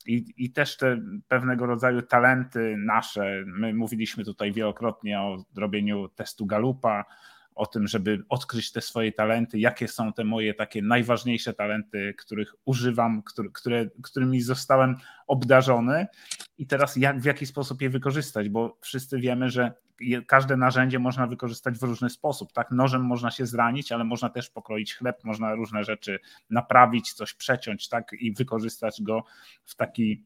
[0.06, 3.44] i, i też te pewnego rodzaju talenty nasze.
[3.46, 7.04] My mówiliśmy tutaj wielokrotnie o robieniu testu Galupa,
[7.54, 12.54] o tym, żeby odkryć te swoje talenty, jakie są te moje takie najważniejsze talenty, których
[12.64, 16.06] używam, które, które, którymi zostałem obdarzony
[16.58, 19.72] i teraz jak, w jaki sposób je wykorzystać, bo wszyscy wiemy, że
[20.26, 22.52] każde narzędzie można wykorzystać w różny sposób.
[22.52, 22.70] Tak?
[22.70, 27.88] Nożem można się zranić, ale można też pokroić chleb, można różne rzeczy naprawić, coś przeciąć
[27.88, 28.12] tak?
[28.12, 29.24] i wykorzystać go
[29.64, 30.24] w taki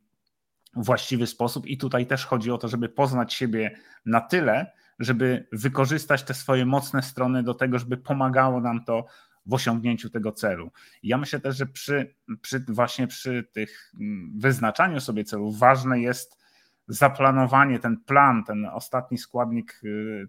[0.74, 1.66] właściwy sposób.
[1.66, 6.66] I tutaj też chodzi o to, żeby poznać siebie na tyle, żeby wykorzystać te swoje
[6.66, 9.06] mocne strony do tego, żeby pomagało nam to
[9.46, 10.70] w osiągnięciu tego celu.
[11.02, 16.37] ja myślę też, że przy, przy właśnie przy tych mm, wyznaczaniu sobie celów ważne jest
[16.88, 20.26] zaplanowanie, ten plan, ten ostatni składnik, y,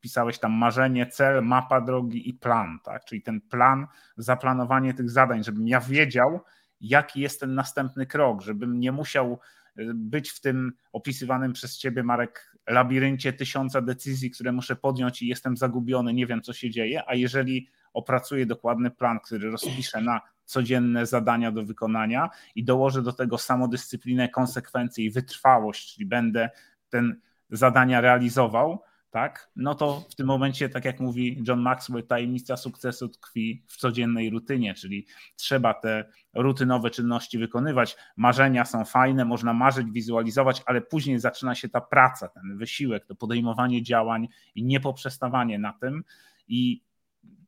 [0.00, 3.04] pisałeś tam marzenie, cel, mapa drogi i plan, tak?
[3.04, 6.40] Czyli ten plan, zaplanowanie tych zadań, żebym ja wiedział,
[6.80, 9.38] jaki jest ten następny krok, żebym nie musiał
[9.78, 15.26] y, być w tym opisywanym przez ciebie, Marek, labiryncie tysiąca decyzji, które muszę podjąć i
[15.26, 20.20] jestem zagubiony, nie wiem co się dzieje, a jeżeli opracuję dokładny plan, który rozpiszę na
[20.52, 26.50] codzienne zadania do wykonania i dołożę do tego samodyscyplinę, konsekwencje i wytrwałość, czyli będę
[26.88, 32.56] ten zadania realizował, tak, no to w tym momencie, tak jak mówi John Maxwell, tajemnica
[32.56, 37.96] sukcesu tkwi w codziennej rutynie, czyli trzeba te rutynowe czynności wykonywać.
[38.16, 43.14] Marzenia są fajne, można marzyć, wizualizować, ale później zaczyna się ta praca, ten wysiłek, to
[43.14, 46.04] podejmowanie działań i niepoprzestawanie na tym.
[46.48, 46.82] I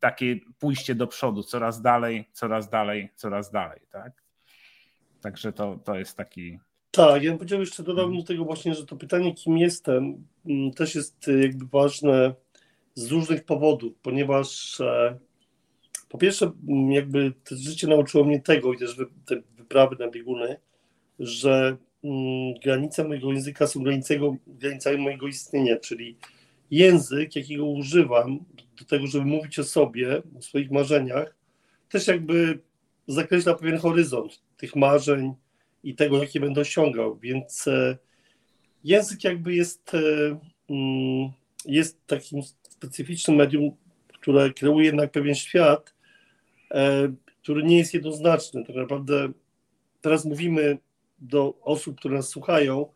[0.01, 4.13] takie pójście do przodu, coraz dalej, coraz dalej, coraz dalej, tak?
[5.21, 6.59] Także to, to jest taki.
[6.91, 10.71] Tak, ja bym powiedział jeszcze, dodałbym do tego właśnie, że to pytanie, kim jestem, mm,
[10.71, 12.35] też jest y, jakby ważne
[12.95, 15.19] z różnych powodów, ponieważ e,
[16.09, 20.57] po pierwsze, mm, jakby to życie nauczyło mnie tego i też te wyprawy na bieguny,
[21.19, 23.83] że mm, granice mojego języka są
[24.47, 26.17] granicami mojego istnienia, czyli
[26.71, 28.45] język, jakiego używam
[28.79, 31.37] do tego, żeby mówić o sobie, o swoich marzeniach,
[31.89, 32.59] też jakby
[33.09, 35.35] zakreśla pewien horyzont tych marzeń
[35.85, 37.17] i tego, jakie będę osiągał.
[37.19, 37.99] Więc e,
[38.85, 39.99] język jakby jest, e,
[40.71, 41.31] mm,
[41.67, 43.71] jest takim specyficznym medium,
[44.09, 45.95] które kreuje jednak pewien świat,
[46.71, 48.65] e, który nie jest jednoznaczny.
[48.65, 49.33] Tak naprawdę
[50.01, 50.79] teraz mówimy
[51.19, 52.87] do osób, które nas słuchają,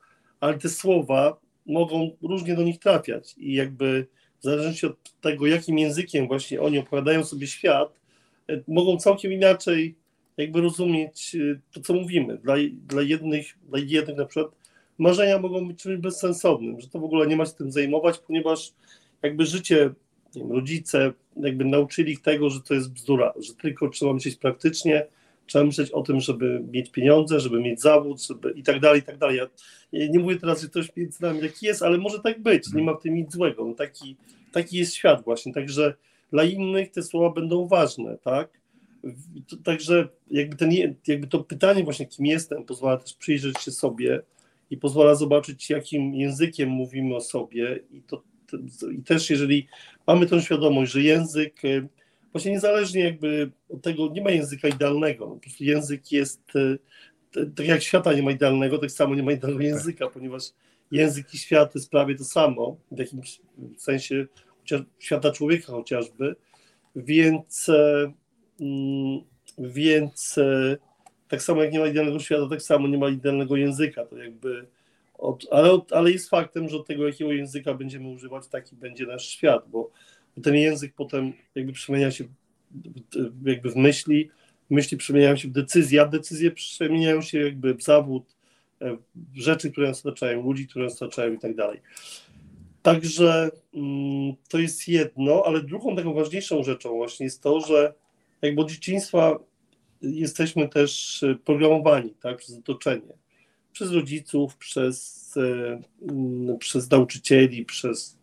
[0.40, 4.06] ale te słowa mogą różnie do nich trafiać i jakby
[4.40, 8.00] w zależności od tego, jakim językiem właśnie oni opowiadają sobie świat,
[8.48, 9.94] e, mogą całkiem inaczej
[10.36, 12.38] jakby rozumieć e, to, co mówimy.
[12.38, 12.54] Dla,
[12.86, 14.52] dla, jednych, dla jednych na przykład
[14.98, 18.72] marzenia mogą być czymś bezsensownym, że to w ogóle nie ma się tym zajmować, ponieważ
[19.22, 19.90] jakby życie,
[20.34, 25.06] wiem, rodzice jakby nauczyli ich tego, że to jest bzdura, że tylko trzeba myśleć praktycznie,
[25.48, 29.02] trzeba myśleć o tym, żeby mieć pieniądze, żeby mieć zawód, żeby i tak dalej, i
[29.02, 29.36] tak dalej.
[29.92, 32.82] Ja nie mówię teraz, że ktoś między nami taki jest, ale może tak być, nie
[32.82, 33.64] ma w tym nic złego.
[33.64, 34.16] No taki,
[34.52, 35.94] taki jest świat właśnie, także
[36.30, 38.60] dla innych te słowa będą ważne, tak?
[39.64, 40.70] Także jakby, ten,
[41.06, 44.22] jakby to pytanie właśnie, kim jestem, pozwala też przyjrzeć się sobie
[44.70, 48.22] i pozwala zobaczyć, jakim językiem mówimy o sobie i, to,
[48.98, 49.66] i też jeżeli
[50.06, 51.62] mamy tą świadomość, że język
[52.32, 57.66] właśnie niezależnie jakby od tego, nie ma języka idealnego, po prostu język jest, e, tak
[57.66, 59.72] jak świata nie ma idealnego, tak samo nie ma idealnego tak.
[59.72, 60.42] języka, ponieważ
[60.90, 63.40] język i świat jest prawie to samo, w jakimś
[63.76, 64.26] sensie
[64.60, 66.36] chociaż, świata człowieka chociażby,
[66.96, 68.12] więc, e,
[68.60, 69.20] mm,
[69.58, 70.76] więc e,
[71.28, 74.66] tak samo jak nie ma idealnego świata, tak samo nie ma idealnego języka, to jakby
[75.18, 79.28] od, ale, ale jest faktem, że od tego, jakiego języka będziemy używać, taki będzie nasz
[79.28, 79.90] świat, bo
[80.42, 82.24] ten język potem jakby przemienia się
[83.44, 84.30] jakby w myśli,
[84.70, 88.36] myśli przemieniają się w decyzje, a decyzje przemieniają się jakby w zawód,
[88.80, 91.80] e, w rzeczy, które nas otaczają, ludzi, które nas otaczają i tak dalej.
[92.82, 97.94] Także mm, to jest jedno, ale drugą taką ważniejszą rzeczą właśnie jest to, że
[98.42, 99.38] jakby od dzieciństwa
[100.02, 103.12] jesteśmy też programowani tak, przez otoczenie,
[103.72, 108.18] przez rodziców, przez, e, mm, przez nauczycieli, przez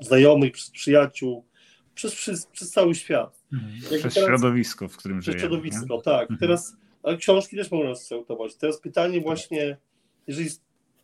[0.00, 1.44] znajomych, przez przyjaciół,
[1.94, 3.42] przez, przez, przez cały świat.
[3.52, 3.72] Mhm.
[3.80, 5.40] Przez teraz, środowisko, w którym żyjemy.
[5.40, 6.02] Środowisko, nie?
[6.02, 6.22] tak.
[6.22, 6.38] Mhm.
[6.38, 8.54] Teraz ale książki też mogą nas kształtować.
[8.54, 9.76] Teraz pytanie właśnie,
[10.26, 10.48] jeżeli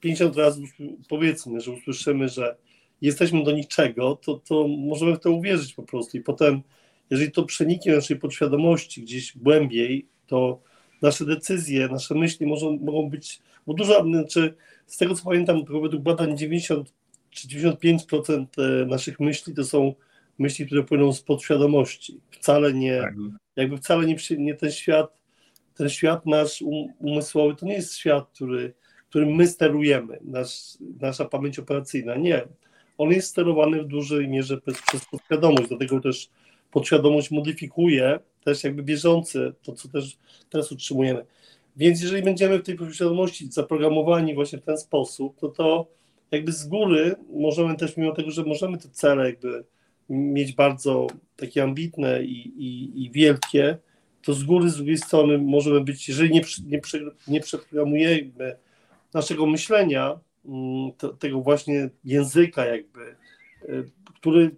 [0.01, 0.63] 50 razy
[1.09, 2.57] powiedzmy, że usłyszymy, że
[3.03, 6.63] jesteśmy do niczego, to, to możemy w to uwierzyć po prostu i potem,
[7.11, 10.61] jeżeli to przeniknie naszej podświadomości gdzieś głębiej, to
[11.03, 14.55] nasze decyzje, nasze myśli mogą, mogą być, bo dużo, znaczy
[14.87, 16.93] z tego co pamiętam, według badań 90
[17.31, 19.95] czy 95% e, naszych myśli to są
[20.39, 22.21] myśli, które płyną z podświadomości.
[22.31, 23.15] Wcale nie, tak.
[23.57, 25.23] jakby wcale nie, nie ten świat,
[25.75, 28.75] ten świat nasz um, umysłowy to nie jest świat, który,
[29.09, 32.43] którym my sterujemy, nasz, nasza pamięć operacyjna, nie.
[32.99, 36.31] on jest sterowany w dużej mierze przez, przez podświadomość, dlatego też
[36.71, 40.19] podświadomość modyfikuje też jakby bieżące, to co też
[40.51, 41.25] teraz utrzymujemy.
[41.77, 45.87] Więc jeżeli będziemy w tej podświadomości zaprogramowani właśnie w ten sposób, to to
[46.31, 49.65] jakby z góry możemy też, mimo tego, że możemy te cele jakby
[50.09, 53.79] mieć bardzo takie ambitne i, i, i wielkie,
[54.23, 56.81] to z góry, z drugiej strony możemy być, jeżeli nie, nie,
[57.29, 58.57] nie przeprogramujemy
[59.15, 63.01] naszego myślenia, mm, to, tego właśnie języka jakby,
[63.63, 63.91] y,
[64.21, 64.57] który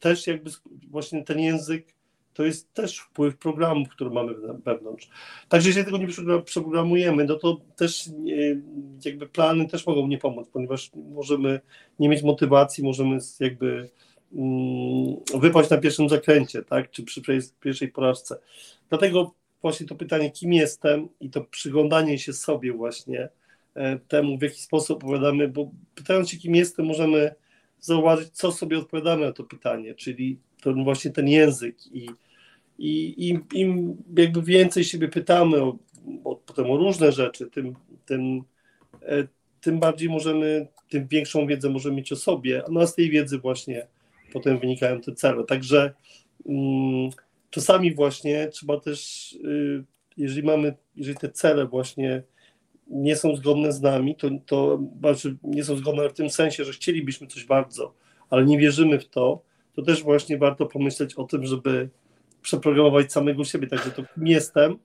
[0.00, 0.50] też jakby
[0.90, 1.94] właśnie ten język
[2.34, 5.10] to jest też wpływ programów, które mamy wewnątrz.
[5.48, 6.08] Także jeżeli tego nie
[6.44, 8.10] przeprogramujemy, no to też
[9.04, 11.60] jakby plany też mogą nie pomóc, ponieważ możemy
[11.98, 13.90] nie mieć motywacji, możemy jakby
[15.40, 17.22] wypaść na pierwszym zakręcie, tak, czy przy
[17.60, 18.38] pierwszej porażce.
[18.88, 23.28] Dlatego właśnie to pytanie, kim jestem i to przyglądanie się sobie właśnie
[23.74, 27.34] e, temu, w jaki sposób opowiadamy, bo pytając się, kim jestem, możemy
[27.80, 32.10] zauważyć, co sobie odpowiadamy na to pytanie, czyli to właśnie ten język i,
[32.78, 35.78] i im, im jakby więcej siebie pytamy o,
[36.24, 37.74] o, potem o różne rzeczy, tym,
[38.06, 38.42] tym,
[39.02, 39.26] e,
[39.60, 43.86] tym bardziej możemy, tym większą wiedzę możemy mieć o sobie, a z tej wiedzy właśnie
[44.32, 45.44] potem wynikają te cele.
[45.44, 45.94] Także
[46.46, 47.10] mm,
[47.50, 49.84] czasami właśnie trzeba też, y,
[50.16, 52.22] jeżeli mamy, jeżeli te cele właśnie
[52.86, 56.72] nie są zgodne z nami, to, to znaczy nie są zgodne w tym sensie, że
[56.72, 57.94] chcielibyśmy coś bardzo,
[58.30, 61.90] ale nie wierzymy w to, to też właśnie warto pomyśleć o tym, żeby
[62.42, 63.66] przeprogramować samego siebie.
[63.66, 64.78] Także to kim jestem,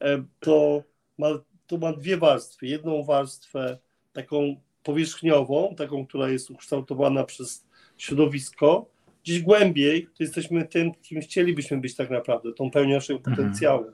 [0.00, 0.82] e, to
[1.18, 1.28] ma,
[1.66, 2.66] to ma dwie warstwy.
[2.66, 3.78] Jedną warstwę
[4.12, 7.66] taką powierzchniową, taką, która jest ukształtowana przez
[8.02, 8.86] środowisko.
[9.24, 13.36] Gdzieś głębiej to jesteśmy tym, kim chcielibyśmy być tak naprawdę, tą pełnią naszego mhm.
[13.36, 13.84] potencjału.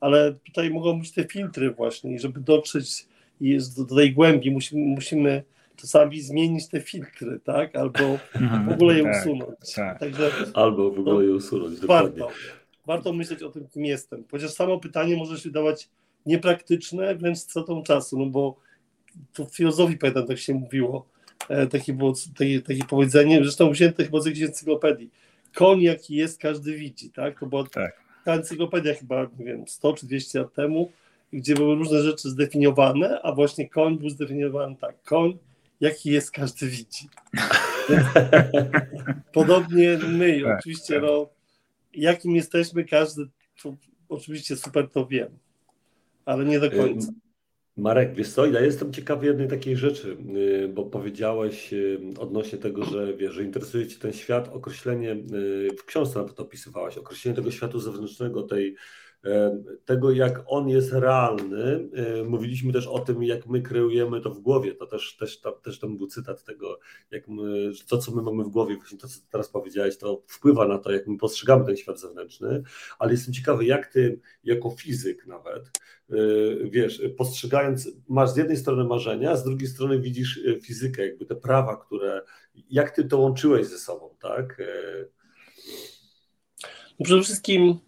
[0.00, 3.06] Ale tutaj mogą być te filtry właśnie i żeby dotrzeć
[3.76, 5.42] do, do tej głębi, musimy, musimy
[5.76, 7.76] czasami zmienić te filtry, tak?
[7.76, 8.18] Albo
[8.68, 9.72] w ogóle je tak, usunąć.
[9.74, 10.00] Tak.
[10.00, 11.80] Także Albo w ogóle je usunąć.
[11.80, 12.20] Dokładnie.
[12.20, 12.34] Warto,
[12.86, 14.24] warto myśleć o tym, kim jestem.
[14.30, 15.88] Chociaż samo pytanie może się dawać
[16.26, 18.56] niepraktyczne, wręcz stratą czasu, no bo
[19.32, 21.08] to w filozofii pamiętam, tak się mówiło,
[21.70, 25.10] takie, było, takie, takie powiedzenie, zresztą wzięte chyba z jakiejś encyklopedii.
[25.54, 27.40] Koń jaki jest, każdy widzi, tak?
[27.40, 28.00] To była tak.
[28.24, 30.92] ta encyklopedia chyba, nie wiem, 100 czy 200 lat temu,
[31.32, 35.02] gdzie były różne rzeczy zdefiniowane, a właśnie koń był zdefiniowany tak.
[35.02, 35.38] Koń
[35.80, 37.08] jaki jest, każdy widzi.
[39.32, 41.02] Podobnie my, tak, oczywiście, tak.
[41.02, 41.28] no,
[41.94, 43.28] jakim jesteśmy, każdy
[43.62, 43.76] to,
[44.08, 45.30] oczywiście super to wie,
[46.24, 47.12] ale nie do końca.
[47.78, 52.84] Marek, wiesz co, ja jestem ciekawy jednej takiej rzeczy, y, bo powiedziałeś y, odnośnie tego,
[52.84, 57.50] że wiesz, że interesuje Cię ten świat, określenie, y, w książce nawet opisywałeś, określenie tego
[57.50, 58.76] światu zewnętrznego, tej
[59.84, 61.88] tego, jak on jest realny.
[62.28, 64.74] Mówiliśmy też o tym, jak my kreujemy to w głowie.
[64.74, 66.78] To też, też, tam, też tam był cytat tego,
[67.10, 70.68] jak my, to, co my mamy w głowie, właśnie to, co teraz powiedziałeś, to wpływa
[70.68, 72.62] na to, jak my postrzegamy ten świat zewnętrzny.
[72.98, 75.70] Ale jestem ciekawy, jak ty, jako fizyk nawet,
[76.70, 81.76] wiesz, postrzegając, masz z jednej strony marzenia, z drugiej strony widzisz fizykę, jakby te prawa,
[81.76, 82.22] które,
[82.70, 84.62] jak ty to łączyłeś ze sobą, tak?
[86.98, 87.78] No przede wszystkim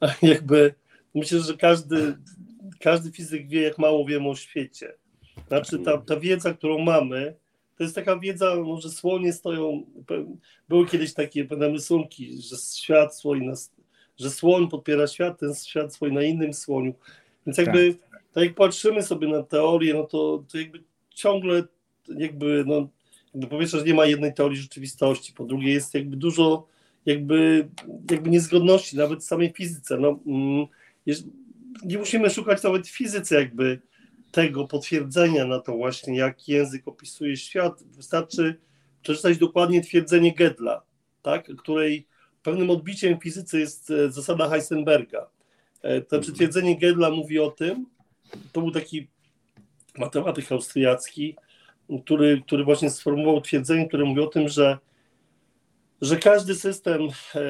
[0.22, 0.79] jakby
[1.14, 2.16] myślę, że każdy,
[2.80, 4.94] każdy fizyk wie, jak mało wiemy o świecie.
[5.48, 7.34] Znaczy ta, ta wiedza, którą mamy,
[7.76, 9.86] to jest taka wiedza, no, że słonie stoją,
[10.68, 13.54] były kiedyś takie pewne rysunki, że świat słoń, na,
[14.18, 16.94] że słoń podpiera świat, ten świat stoi na innym słoniu.
[17.46, 18.22] Więc jakby, tak.
[18.32, 21.62] tak jak patrzymy sobie na teorię, no to, to jakby ciągle
[22.18, 22.88] jakby, no,
[23.34, 26.66] jakby po pierwsze, że nie ma jednej teorii rzeczywistości, po drugie jest jakby dużo
[27.06, 27.68] jakby,
[28.10, 29.98] jakby niezgodności, nawet w samej fizyce.
[29.98, 30.66] No, mm,
[31.84, 33.80] nie musimy szukać nawet w fizyce jakby
[34.30, 37.82] tego potwierdzenia na to właśnie, jak język opisuje świat.
[37.82, 38.60] Wystarczy
[39.02, 40.82] przeczytać dokładnie twierdzenie Gedla,
[41.22, 42.06] tak, której
[42.42, 45.30] pewnym odbiciem w fizyce jest e, zasada Heisenberga.
[45.82, 47.86] E, to znaczy twierdzenie Gedla mówi o tym,
[48.52, 49.08] to był taki
[49.98, 51.36] matematyk austriacki,
[52.04, 54.78] który, który właśnie sformułował twierdzenie, które mówi o tym, że
[56.00, 57.40] że każdy system e,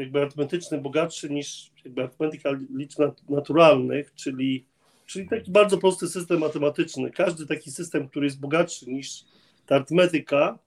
[0.00, 4.64] jakby arytmetyczny bogatszy niż jakby arytmetyka liczb naturalnych, czyli,
[5.06, 9.24] czyli taki bardzo prosty system matematyczny, każdy taki system, który jest bogatszy niż
[9.66, 10.58] ta arytmetyka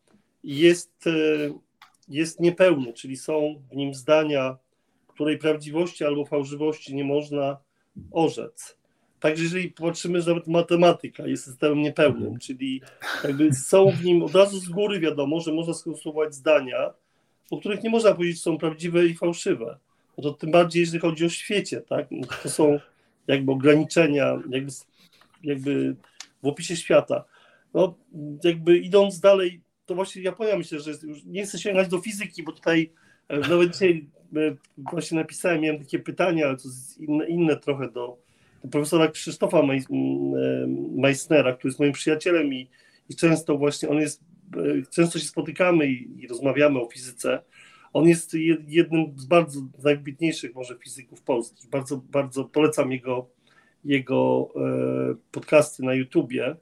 [0.43, 1.11] jest, e,
[2.09, 4.57] jest niepełny, czyli są w nim zdania,
[5.07, 7.57] której prawdziwości albo fałszywości nie można
[8.11, 8.77] orzec.
[9.19, 12.81] Także jeżeli patrzymy, że nawet matematyka jest systemem niepełnym, czyli
[13.23, 16.93] jakby są w nim od razu z góry wiadomo, że można skonstruować zdania,
[17.51, 19.77] o których nie można powiedzieć, że są prawdziwe i fałszywe.
[20.17, 22.07] No to tym bardziej, jeżeli chodzi o świecie, tak?
[22.11, 22.79] No to są
[23.27, 24.71] jakby ograniczenia, jakby,
[25.43, 25.95] jakby
[26.43, 27.23] w opisie świata.
[27.73, 27.95] No,
[28.43, 32.43] jakby idąc dalej, to właśnie Japonia myślę, że jest, już nie chcę sięgać do fizyki,
[32.43, 32.91] bo tutaj
[33.27, 37.91] e, nawet dzisiaj e, właśnie napisałem, miałem takie pytania, ale to jest inne, inne trochę
[37.91, 38.17] do,
[38.63, 39.81] do profesora Krzysztofa Maj,
[40.95, 42.67] Meissnera, który jest moim przyjacielem i,
[43.09, 44.23] i często właśnie on jest,
[44.89, 47.41] często się spotykamy i, i rozmawiamy o fizyce.
[47.93, 48.33] On jest
[48.67, 51.69] jednym z bardzo najwybitniejszych może fizyków polskich.
[51.69, 53.27] Bardzo, bardzo polecam jego,
[53.83, 54.49] jego
[55.31, 56.55] podcasty na YouTubie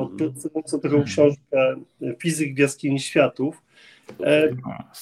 [0.00, 1.04] odpisującą taką mhm.
[1.04, 1.74] książkę
[2.18, 3.62] Fizyk w jaskini światów.
[4.20, 4.48] E,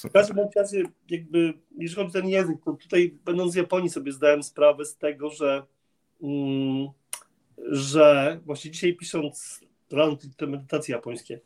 [0.09, 4.13] w każdym razie, jakby, jeżeli chodzi o ten język, to tutaj będąc w Japonii sobie
[4.13, 5.63] zdałem sprawę z tego, że,
[6.23, 6.89] mm,
[7.71, 9.61] że właśnie dzisiaj pisząc
[9.93, 11.41] rano te medytacje japońskie,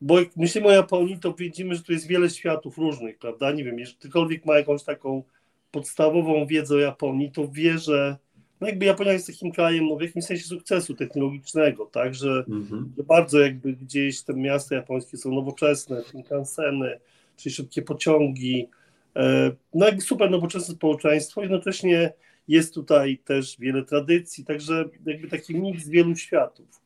[0.00, 3.52] bo jak myślimy o Japonii, to widzimy, że tu jest wiele światów różnych, prawda?
[3.52, 5.22] Nie wiem, jeżeli ktokolwiek ma jakąś taką
[5.70, 8.16] podstawową wiedzę o Japonii, to wie, że
[8.60, 12.92] no jakby Japonia jest takim krajem no w jakimś sensie sukcesu technologicznego, tak, że, mhm.
[12.96, 17.00] że bardzo jakby gdzieś te miasta japońskie są nowoczesne, Shinkanseny,
[17.36, 18.68] czyli szybkie pociągi,
[19.16, 22.12] e, no jakby super nowoczesne społeczeństwo, jednocześnie
[22.48, 26.80] jest tutaj też wiele tradycji, także jakby taki miks wielu światów,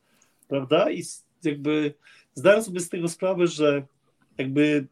[0.47, 1.03] prawda, i
[1.43, 1.93] jakby
[2.35, 3.83] zdałem sobie z tego sprawę, że
[4.37, 4.87] jakby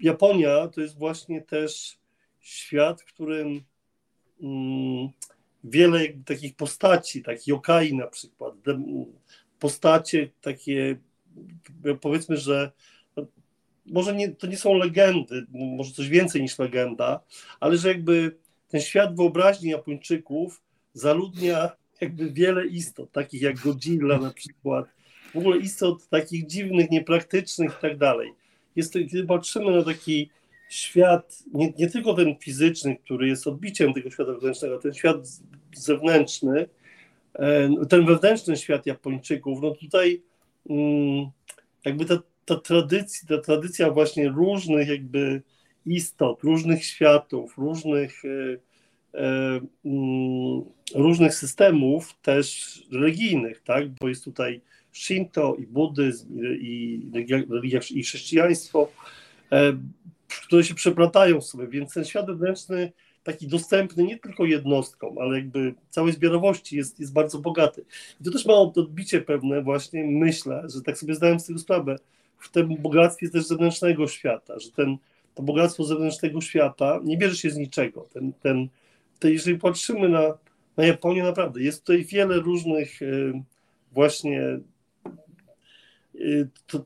[0.00, 1.98] Japonia to jest właśnie też
[2.40, 3.64] świat, w którym
[4.42, 5.08] mm,
[5.64, 8.54] wiele takich postaci, takich yokai na przykład,
[9.58, 10.96] postacie takie,
[12.00, 12.72] powiedzmy, że
[13.16, 13.26] no,
[13.86, 17.20] może nie, to nie są legendy, może coś więcej niż legenda,
[17.60, 18.36] ale że jakby
[18.68, 20.62] ten świat wyobraźni Japończyków
[20.92, 21.70] zaludnia
[22.00, 24.86] jakby wiele istot, takich jak Godzilla na przykład,
[25.34, 28.32] w ogóle istot takich dziwnych, niepraktycznych i tak dalej.
[28.76, 30.30] Jest to, kiedy patrzymy na taki
[30.68, 35.16] świat, nie, nie tylko ten fizyczny, który jest odbiciem tego świata wewnętrznego, ten świat
[35.74, 36.66] zewnętrzny,
[37.34, 40.22] e, ten wewnętrzny świat Japończyków, no tutaj
[40.70, 41.30] mm,
[41.84, 45.42] jakby ta, ta tradycja, ta tradycja właśnie różnych jakby
[45.86, 48.28] istot, różnych światów, różnych e,
[49.20, 50.64] e, mm,
[50.94, 54.60] różnych systemów też religijnych, tak, bo jest tutaj
[54.92, 56.28] Shinto i buddyzm
[56.60, 57.02] i,
[57.50, 58.88] religia, i chrześcijaństwo,
[60.46, 65.74] które się przeplatają sobie, więc ten świat wewnętrzny, taki dostępny nie tylko jednostkom, ale jakby
[65.90, 67.84] całej zbiorowości jest, jest bardzo bogaty.
[68.20, 71.96] I to też ma odbicie pewne właśnie, myślę, że tak sobie zdałem z tego sprawę,
[72.38, 74.96] w tym bogactwie też zewnętrznego świata, że ten,
[75.34, 78.06] to bogactwo zewnętrznego świata nie bierze się z niczego.
[78.12, 78.68] Ten, ten,
[79.18, 80.38] ten, jeżeli patrzymy na,
[80.76, 83.32] na Japonię, naprawdę jest tutaj wiele różnych y,
[83.92, 84.42] właśnie
[86.66, 86.84] to,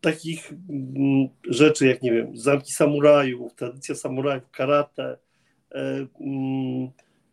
[0.00, 5.18] takich mm, rzeczy, jak nie wiem, zamki samurajów, tradycja samurajów, karate,
[5.72, 6.88] e, mm,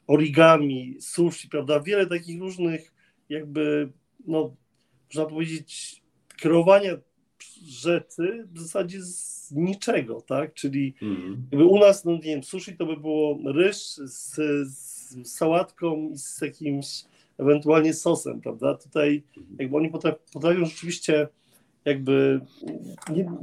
[0.07, 1.79] origami, sushi, prawda?
[1.79, 2.93] Wiele takich różnych,
[3.29, 3.91] jakby,
[4.27, 4.55] no,
[5.09, 6.01] można powiedzieć,
[6.41, 6.97] kreowania
[7.63, 10.53] rzeczy w zasadzie z niczego, tak?
[10.53, 11.47] Czyli mm.
[11.69, 14.35] u nas, no nie wiem, sushi to by było ryż z,
[14.67, 17.03] z sałatką i z jakimś
[17.41, 18.75] ewentualnie sosem, prawda?
[18.75, 19.23] Tutaj
[19.59, 21.27] jakby oni potrafią, potrafią rzeczywiście
[21.85, 22.41] jakby,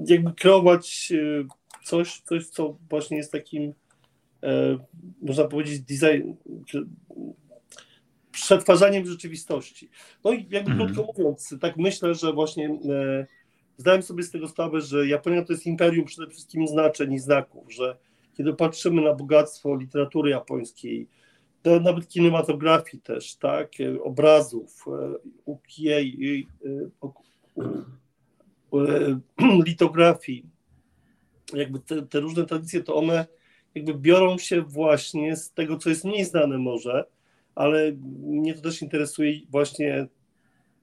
[0.07, 1.45] jakby kreować e,
[1.85, 3.73] coś, coś, co właśnie jest takim,
[4.43, 4.79] e,
[5.23, 6.33] można powiedzieć, design,
[8.33, 9.91] przetwarzaniem rzeczywistości.
[10.25, 10.87] No i jakby mm.
[10.87, 13.27] krótko mówiąc, tak myślę, że właśnie e,
[13.77, 17.73] zdałem sobie z tego sprawę, że Japonia to jest imperium przede wszystkim znaczeń i znaków,
[17.73, 17.97] że
[18.37, 21.09] kiedy patrzymy na bogactwo literatury japońskiej,
[21.65, 24.85] nawet kinematografii też, tak, obrazów,
[25.45, 26.47] ukiei,
[28.75, 29.21] E,
[29.67, 30.45] litografii,
[31.55, 33.27] jakby te, te, różne tradycje, to one
[33.75, 37.05] jakby biorą się właśnie z tego, co jest mniej znane może,
[37.55, 37.93] ale
[38.23, 40.07] mnie to też interesuje właśnie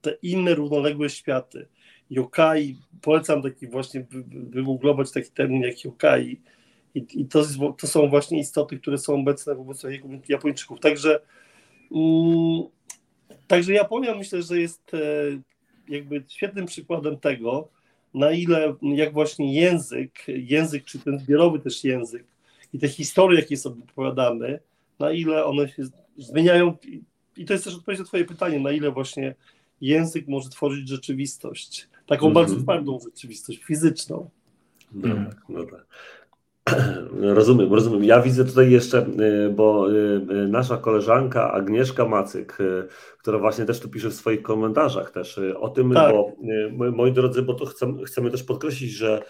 [0.00, 1.68] te inne równoległe światy.
[2.10, 6.40] Yokai, polecam taki właśnie wygooglować taki termin jak yokai
[6.96, 7.42] i, i to,
[7.78, 9.82] to, są właśnie istoty, które są obecne wobec
[10.28, 10.80] Japończyków.
[10.80, 11.20] Także,
[11.92, 12.62] mm,
[13.46, 14.98] także Japonia myślę, że jest e,
[15.88, 17.68] jakby świetnym przykładem tego,
[18.14, 22.24] na ile, jak właśnie język, język czy ten zbiorowy też język
[22.72, 24.60] i te historie, jakie sobie opowiadamy,
[24.98, 25.82] na ile one się
[26.18, 26.76] zmieniają,
[27.36, 29.34] i to jest też odpowiedź na twoje pytanie, na ile właśnie
[29.80, 32.34] język może tworzyć rzeczywistość, taką mm -hmm.
[32.34, 34.30] bardzo twardą rzeczywistość, fizyczną.
[34.92, 35.86] No, tak, no tak.
[37.20, 38.04] Rozumiem, rozumiem.
[38.04, 39.06] Ja widzę tutaj jeszcze,
[39.46, 39.94] y, bo y,
[40.30, 42.58] y, nasza koleżanka Agnieszka Macyk,
[43.18, 46.12] która właśnie też tu pisze w swoich komentarzach też o tym, tak.
[46.12, 46.36] bo
[46.92, 49.22] moi drodzy, bo to chcemy, chcemy też podkreślić, że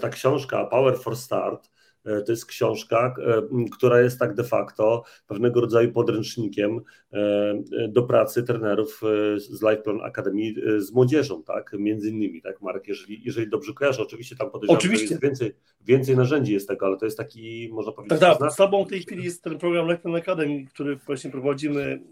[0.00, 1.70] ta książka Power for Start
[2.02, 3.42] to jest książka, e,
[3.72, 6.80] która jest tak de facto pewnego rodzaju podręcznikiem
[7.12, 9.00] e, do pracy trenerów
[9.36, 11.72] z Life Plan Academy z młodzieżą, tak?
[11.78, 15.14] Między innymi, tak, Marek, jeżeli, jeżeli dobrze kojarzę, oczywiście tam podejrzewam, oczywiście.
[15.14, 15.52] że więcej,
[15.86, 18.20] więcej narzędzi jest tego, ale to jest taki, można powiedzieć...
[18.20, 22.02] Tak, tak, podstawą w tej chwili jest ten program Life Plan Academy, który właśnie prowadzimy.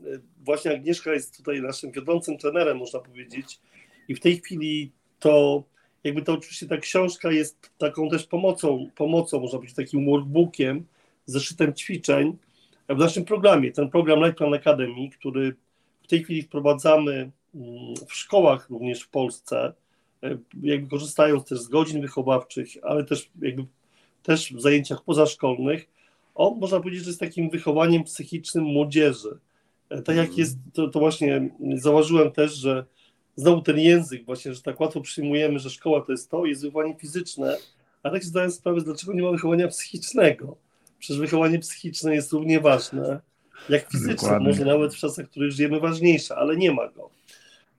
[0.44, 3.60] Właśnie Agnieszka jest tutaj naszym wiodącym trenerem, można powiedzieć,
[4.08, 5.64] i w tej chwili to
[6.06, 10.86] jakby to oczywiście ta książka jest taką też pomocą, pomocą można powiedzieć, takim workbookiem,
[11.26, 12.36] zeszytem ćwiczeń
[12.88, 13.72] w naszym programie.
[13.72, 15.56] Ten program Life Plan Academy, który
[16.02, 19.72] w tej chwili wprowadzamy mm, w szkołach również w Polsce,
[20.22, 23.64] e, jakby korzystając też z godzin wychowawczych, ale też jakby
[24.22, 25.88] też w zajęciach pozaszkolnych,
[26.34, 29.38] on można powiedzieć, że jest takim wychowaniem psychicznym młodzieży.
[29.90, 32.86] E, tak jak jest, to, to właśnie zauważyłem też, że
[33.36, 36.94] znowu ten język właśnie, że tak łatwo przyjmujemy, że szkoła to jest to, jest wychowanie
[36.94, 37.56] fizyczne,
[38.02, 40.56] a tak się zdaję sprawę, dlaczego nie ma wychowania psychicznego.
[40.98, 43.20] Przecież wychowanie psychiczne jest równie ważne,
[43.68, 44.48] jak fizyczne, Dokładnie.
[44.48, 47.10] może nawet w czasach, w których żyjemy ważniejsze, ale nie ma go.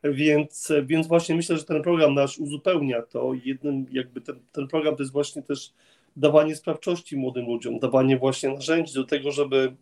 [0.04, 3.32] Więc, więc właśnie myślę, że ten program nasz uzupełnia to.
[3.46, 5.74] Jednym jakby ten, ten program to jest właśnie też
[6.16, 9.76] dawanie sprawczości młodym ludziom, dawanie właśnie narzędzi do tego, żeby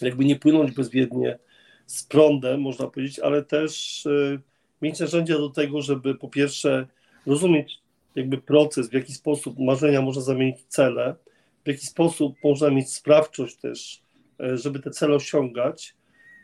[0.00, 1.38] jakby nie płynąć bezwiednie
[1.86, 4.40] z prądem, można powiedzieć, ale też y,
[4.82, 6.86] mieć narzędzia do tego, żeby po pierwsze
[7.26, 7.78] rozumieć
[8.14, 11.14] jakby proces, w jaki sposób marzenia można zamienić w cele,
[11.64, 14.02] w jaki sposób można mieć sprawczość też,
[14.40, 15.94] e, żeby te cele osiągać,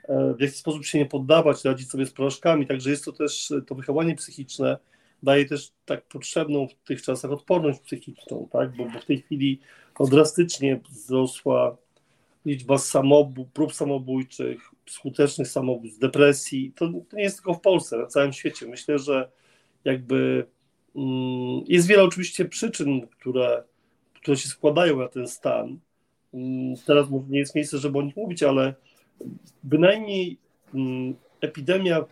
[0.09, 2.67] e, w jaki sposób się nie poddawać, radzić sobie z porażkami.
[2.67, 4.79] Także jest to też to wychowanie psychiczne,
[5.23, 8.77] daje też tak potrzebną w tych czasach odporność psychiczną, tak?
[8.77, 9.61] bo, bo w tej chwili
[10.01, 11.77] no, drastycznie wzrosła
[12.47, 16.73] liczba samobój, prób samobójczych, skutecznych samobójstw, depresji.
[16.77, 18.67] To, nie jest tylko w Polsce, na całym świecie.
[18.67, 19.31] Myślę, że
[19.85, 20.47] jakby
[20.97, 23.63] mm, jest wiele oczywiście przyczyn, które,
[24.15, 25.79] które się składają na ten stan.
[26.35, 28.75] Mm, teraz może nie jest miejsce, żeby o nich mówić, ale
[29.63, 30.39] bynajmniej
[30.75, 32.05] mm, epidemia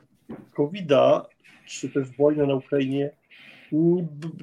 [0.55, 1.27] COVID-a,
[1.67, 3.11] czy też wojna na Ukrainie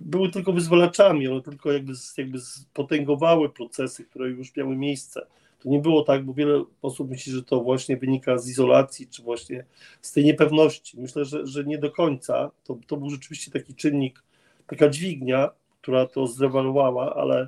[0.02, 2.40] były tylko wyzwalaczami, one tylko jakby, jakby
[2.74, 5.28] potęgowały procesy, które już miały miejsce.
[5.62, 9.24] To nie było tak, bo wiele osób myśli, że to właśnie wynika z izolacji, czy
[9.24, 9.66] właśnie
[10.02, 11.00] z tej niepewności.
[11.00, 12.52] Myślę, że, że nie do końca.
[12.64, 14.24] To, to był rzeczywiście taki czynnik,
[14.68, 15.50] taka dźwignia,
[15.82, 17.48] która to zrewaluowała, ale,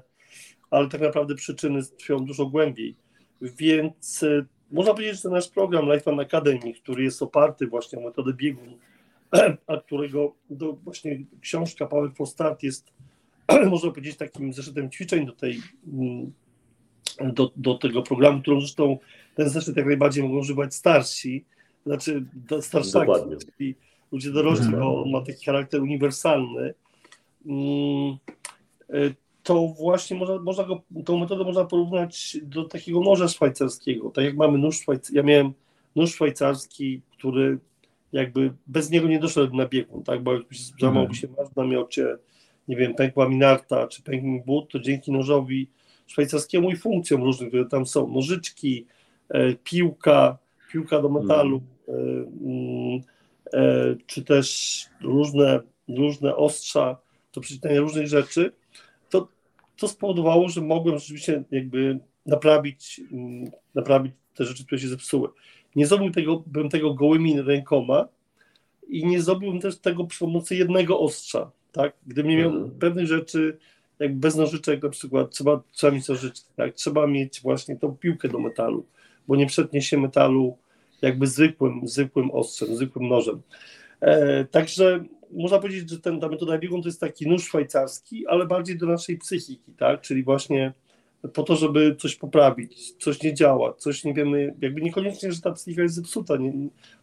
[0.72, 2.96] ale tak naprawdę przyczyny tkwią dużo głębiej.
[3.42, 8.02] Więc y, można powiedzieć, że nasz program Life on Academy, który jest oparty właśnie o
[8.02, 8.78] metodę biegun,
[9.68, 12.94] a którego do, właśnie książka Power for Start jest,
[13.70, 15.62] można powiedzieć, takim zeszytem ćwiczeń do tej
[15.94, 16.34] mm,
[17.34, 18.98] do, do tego programu, którą zresztą
[19.36, 21.46] ten zeszyt jak najbardziej mogą używać starsi,
[21.86, 22.26] znaczy
[22.62, 23.12] starszaki,
[23.58, 23.76] czyli
[24.12, 26.74] ludzie dorośli, bo on ma taki charakter uniwersalny.
[27.46, 28.18] Mm,
[28.94, 34.10] y, to właśnie można, można go, tą metodę można porównać do takiego noża szwajcarskiego.
[34.10, 35.54] Tak jak mamy nóż szwajcarski, ja miałem
[35.96, 37.60] nóż szwajcarski, który
[38.14, 41.16] jakby bez niego nie doszedł na biegun, tak, bo jakby złamałby mhm.
[41.16, 42.18] się masz na miocie,
[42.68, 45.68] nie wiem, pękła mi narta, czy pękł mi but, to dzięki nożowi
[46.08, 48.08] szwajcarskiemu i funkcjom różnych, które tam są.
[48.08, 48.86] Nożyczki,
[49.30, 50.38] e, piłka,
[50.72, 52.30] piłka do metalu, mm.
[52.42, 53.02] mm,
[53.54, 56.98] e, czy też różne, różne ostrza
[57.34, 58.52] do przeczytania różnych rzeczy,
[59.10, 59.28] to,
[59.78, 65.30] to spowodowało, że mogłem rzeczywiście jakby naprawić, mm, naprawić te rzeczy, które się zepsuły.
[65.76, 68.08] Nie zrobiłbym tego, bym tego gołymi rękoma
[68.88, 71.52] i nie zrobiłbym też tego przy pomocy jednego ostrza.
[71.72, 71.94] Tak?
[72.08, 73.58] Gdybym nie miał pewnych rzeczy
[74.00, 76.74] jak bez nożyczek na przykład trzeba, trzeba mieć nożyczki, tak?
[76.74, 78.86] trzeba mieć właśnie tą piłkę do metalu,
[79.28, 80.58] bo nie przetnie się metalu
[81.02, 83.42] jakby zwykłym, zwykłym ostrzem, zwykłym nożem.
[84.02, 88.46] E, także można powiedzieć, że ten, ta metoda biegun to jest taki nóż szwajcarski, ale
[88.46, 90.02] bardziej do naszej psychiki, tak?
[90.02, 90.74] czyli właśnie
[91.34, 95.52] po to, żeby coś poprawić, coś nie działa, coś nie wiemy, jakby niekoniecznie, że ta
[95.52, 96.54] psychika jest zepsuta, nie,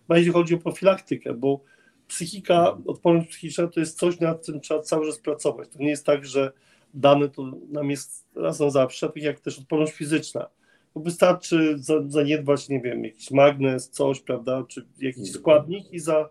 [0.09, 1.61] bardziej chodzi o profilaktykę, bo
[2.09, 5.69] psychika, odporność psychiczna to jest coś, nad czym trzeba cały czas pracować.
[5.69, 6.53] To nie jest tak, że
[6.95, 10.49] dane to nam jest raz na zawsze, tak jak też odporność fizyczna.
[10.95, 11.77] Bo wystarczy
[12.09, 16.29] zaniedbać, nie wiem, jakiś magnes, coś, prawda, czy jakiś składnik i za,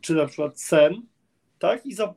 [0.00, 1.02] czy na przykład sen,
[1.58, 2.14] tak, i za,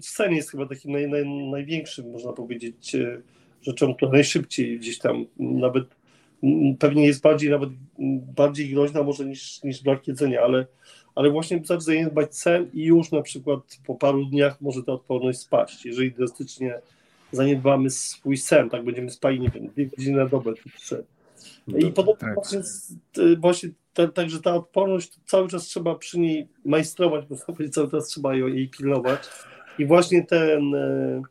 [0.00, 3.22] sen jest chyba takim naj, naj, największym, można powiedzieć, e,
[3.62, 5.84] rzeczą, która najszybciej gdzieś tam nawet
[6.78, 7.70] pewnie jest bardziej nawet
[8.36, 10.66] bardziej groźna może niż, niż brak jedzenia, ale,
[11.14, 15.38] ale właśnie wystarczy zaniedbać sen i już na przykład po paru dniach może ta odporność
[15.38, 16.80] spaść, jeżeli drastycznie
[17.32, 21.04] zaniedbamy swój sen, tak będziemy spali, nie wiem, dwie godziny na dobę, czy trzy.
[21.78, 22.34] I podobnie tak.
[22.34, 22.60] właśnie,
[23.38, 23.70] właśnie
[24.14, 28.68] także ta odporność, cały czas trzeba przy niej majstrować, można powiedzieć, cały czas trzeba jej
[28.68, 29.20] pilnować.
[29.78, 31.22] I właśnie ten, e,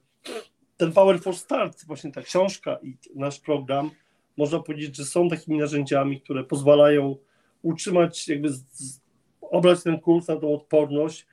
[0.78, 3.92] ten Power for Start, właśnie ta książka i nasz program,
[4.38, 7.16] można powiedzieć, że są takimi narzędziami, które pozwalają
[7.62, 9.02] utrzymać, jakby z, z,
[9.42, 11.28] obrać ten kurs na tą odporność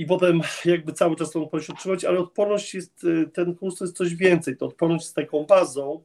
[0.00, 3.84] i potem jakby cały czas tą odporność utrzymać, ale odporność jest, y, ten kurs to
[3.84, 6.02] jest coś więcej, to odporność jest taką bazą,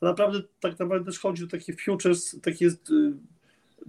[0.00, 2.74] a naprawdę tak naprawdę też chodzi o takie futures, takie, y,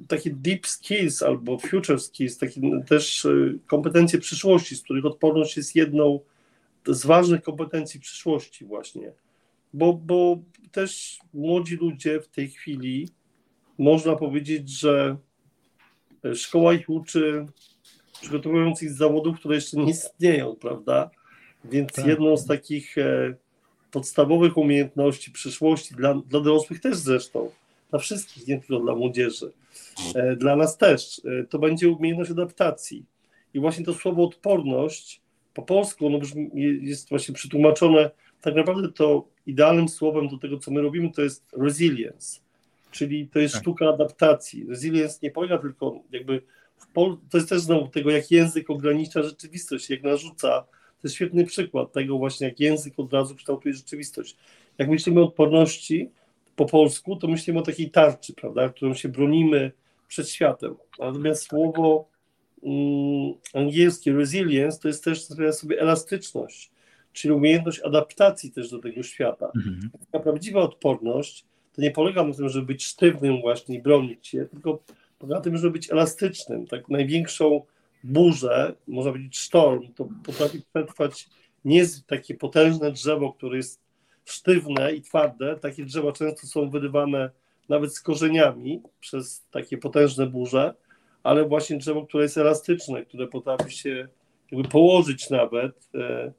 [0.07, 5.75] takie deep skills albo future skills, takie też y, kompetencje przyszłości, z których odporność jest
[5.75, 6.19] jedną
[6.87, 9.11] z ważnych kompetencji przyszłości właśnie,
[9.73, 10.39] bo, bo
[10.71, 13.09] też młodzi ludzie w tej chwili
[13.77, 15.17] można powiedzieć, że
[16.33, 17.45] szkoła ich uczy
[18.25, 21.09] przygotowując ich z zawodów, które jeszcze nie istnieją, prawda?
[21.65, 22.05] Więc tak.
[22.07, 23.35] jedną z takich e,
[23.91, 27.51] podstawowych umiejętności przyszłości, dla, dla dorosłych też zresztą,
[27.89, 29.51] dla wszystkich, nie tylko dla młodzieży,
[30.15, 33.05] e, dla nas też, e, to będzie umiejętność adaptacji.
[33.53, 35.21] I właśnie to słowo odporność
[35.53, 36.49] po polsku ono brzmi,
[36.81, 38.11] jest właśnie przetłumaczone,
[38.41, 42.39] tak naprawdę to idealnym słowem do tego, co my robimy, to jest resilience,
[42.91, 43.63] czyli to jest tak.
[43.63, 44.65] sztuka adaptacji.
[44.69, 46.41] Resilience nie polega tylko jakby
[47.29, 50.61] to jest też znowu tego, jak język ogranicza rzeczywistość, jak narzuca.
[50.61, 54.37] To jest świetny przykład tego właśnie, jak język od razu kształtuje rzeczywistość.
[54.77, 56.09] Jak myślimy o odporności
[56.55, 59.71] po polsku, to myślimy o takiej tarczy, prawda, którą się bronimy
[60.07, 60.75] przed światem.
[60.99, 62.07] Natomiast słowo
[62.63, 66.71] mm, angielskie resilience to jest też sobie elastyczność,
[67.13, 69.51] czyli umiejętność adaptacji też do tego świata.
[69.55, 69.89] Mhm.
[70.11, 71.45] Taka prawdziwa odporność
[71.75, 74.79] to nie polega na tym, żeby być sztywnym właśnie i bronić się, tylko
[75.25, 76.67] na tym, żeby być elastycznym.
[76.67, 77.61] Tak największą
[78.03, 81.29] burzę, można powiedzieć sztorm, to potrafi przetrwać
[81.65, 83.81] nie takie potężne drzewo, które jest
[84.25, 85.55] sztywne i twarde.
[85.55, 87.29] Takie drzewa często są wyrywane
[87.69, 90.73] nawet z korzeniami przez takie potężne burze,
[91.23, 94.07] ale właśnie drzewo, które jest elastyczne, które potrafi się
[94.51, 96.33] jakby położyć nawet, e,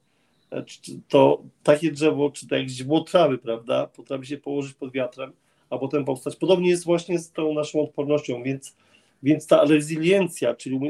[0.52, 0.64] e,
[1.08, 5.32] to takie drzewo, czy tak jak trawy, prawda, potrafi się położyć pod wiatrem,
[5.70, 6.36] a potem powstać.
[6.36, 8.76] Podobnie jest właśnie z tą naszą odpornością, więc,
[9.22, 10.80] więc ta rezyliencja, czyli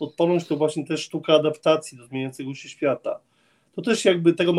[0.00, 3.20] odporność to właśnie też sztuka adaptacji do zmieniającego się świata.
[3.74, 4.52] To też jakby tego,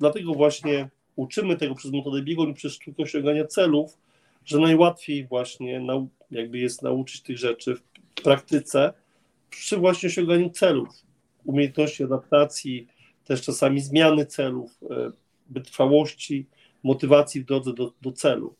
[0.00, 3.98] dlatego właśnie uczymy tego przez metodę biegun przez sztukę osiągania celów,
[4.44, 5.86] że najłatwiej właśnie
[6.30, 7.82] jakby jest nauczyć tych rzeczy w
[8.22, 8.92] praktyce
[9.50, 10.88] przy właśnie osiąganiu celów,
[11.44, 12.86] umiejętności adaptacji,
[13.24, 15.10] też czasami zmiany celów, e,
[15.50, 16.46] wytrwałości,
[16.82, 18.54] motywacji w drodze do, do celu.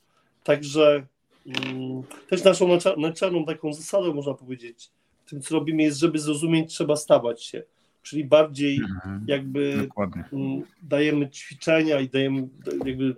[0.45, 1.07] Także
[1.47, 4.91] um, też naszą naczelną taką zasadą, można powiedzieć,
[5.27, 7.63] tym, co robimy, jest, żeby zrozumieć, trzeba stawać się.
[8.03, 9.89] Czyli bardziej mhm, jakby
[10.33, 12.49] um, dajemy ćwiczenia i dajemy
[12.85, 13.17] jakby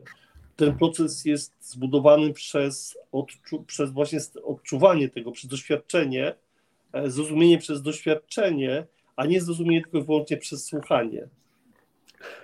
[0.56, 6.34] ten proces jest zbudowany przez, odczu, przez właśnie odczuwanie tego, przez doświadczenie,
[6.92, 11.28] e, zrozumienie przez doświadczenie, a nie zrozumienie tylko i wyłącznie przez słuchanie.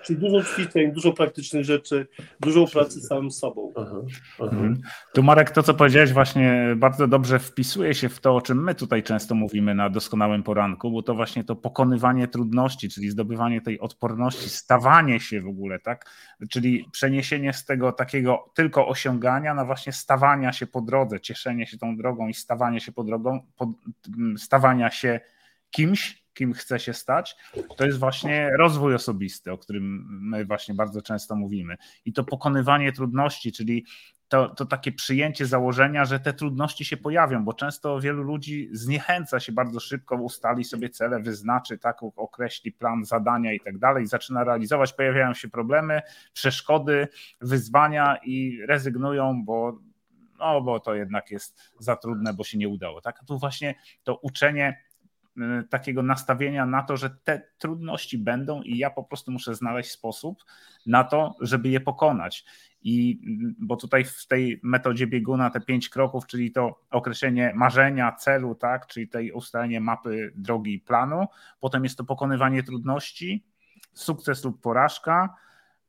[0.03, 2.07] Czyli dużo ćwiczeń, dużo praktycznych rzeczy,
[2.41, 3.73] dużo pracy z samym sobą.
[3.77, 3.97] Aha,
[4.39, 4.51] aha.
[4.53, 4.81] Mhm.
[5.15, 8.75] Tu Marek, to co powiedziałeś właśnie bardzo dobrze wpisuje się w to, o czym my
[8.75, 13.81] tutaj często mówimy na doskonałym poranku, bo to właśnie to pokonywanie trudności, czyli zdobywanie tej
[13.81, 16.11] odporności, stawanie się w ogóle, tak?
[16.51, 21.79] Czyli przeniesienie z tego takiego tylko osiągania na właśnie stawania się po drodze, cieszenie się
[21.79, 23.41] tą drogą i stawanie się po drogą,
[24.37, 25.21] stawania się
[25.71, 27.37] kimś, kim chce się stać,
[27.77, 31.77] to jest właśnie rozwój osobisty, o którym my właśnie bardzo często mówimy.
[32.05, 33.85] I to pokonywanie trudności, czyli
[34.29, 39.41] to, to takie przyjęcie założenia, że te trudności się pojawią, bo często wielu ludzi zniechęca
[39.41, 44.45] się bardzo szybko, ustali sobie cele, wyznaczy, tak, określi plan zadania i tak dalej, zaczyna
[44.45, 47.09] realizować, pojawiają się problemy, przeszkody,
[47.41, 49.79] wyzwania i rezygnują, bo
[50.39, 53.01] no bo to jednak jest za trudne, bo się nie udało.
[53.01, 53.19] Tak?
[53.23, 54.83] A tu właśnie to uczenie
[55.71, 60.45] takiego nastawienia na to, że te trudności będą i ja po prostu muszę znaleźć sposób
[60.87, 62.45] na to, żeby je pokonać.
[62.83, 63.21] I
[63.51, 68.55] y, bo tutaj w tej metodzie bieguna te pięć kroków, czyli to określenie marzenia, celu,
[68.55, 71.27] tak, czyli tej ustalenie mapy drogi i planu,
[71.61, 73.45] potem jest to pokonywanie trudności,
[73.93, 75.35] sukces lub porażka,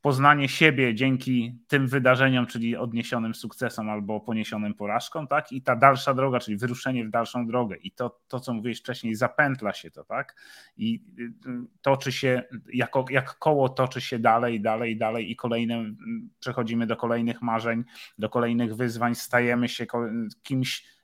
[0.02, 5.52] poznanie siebie dzięki tym wydarzeniom, czyli odniesionym sukcesom albo poniesionym porażkom, tak?
[5.52, 7.76] I ta dalsza droga, czyli wyruszenie w dalszą drogę.
[7.76, 10.36] I to, to co mówiłeś wcześniej, zapętla się to, tak?
[10.78, 11.32] I y,
[11.82, 12.44] toczy się,
[12.74, 15.86] jako, jak koło toczy się dalej, dalej, dalej i kolejne,
[16.40, 17.84] przechodzimy do kolejnych marzeń,
[18.18, 19.86] do kolejnych wyzwań, stajemy się
[20.44, 20.99] kimś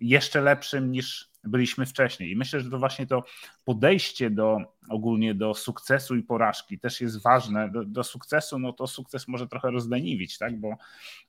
[0.00, 2.30] jeszcze lepszym niż byliśmy wcześniej.
[2.30, 3.24] I myślę, że to właśnie to
[3.64, 7.70] podejście do ogólnie do sukcesu i porażki też jest ważne.
[7.70, 10.60] Do, do sukcesu, no to sukces może trochę rozdeniwić, tak?
[10.60, 10.76] Bo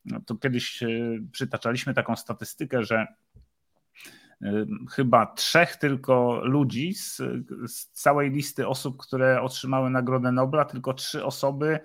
[0.06, 0.88] no, to kiedyś e,
[1.32, 3.08] przytaczaliśmy taką statystykę, że
[4.92, 7.22] chyba trzech tylko ludzi z,
[7.68, 11.80] z całej listy osób, które otrzymały Nagrodę Nobla, tylko trzy osoby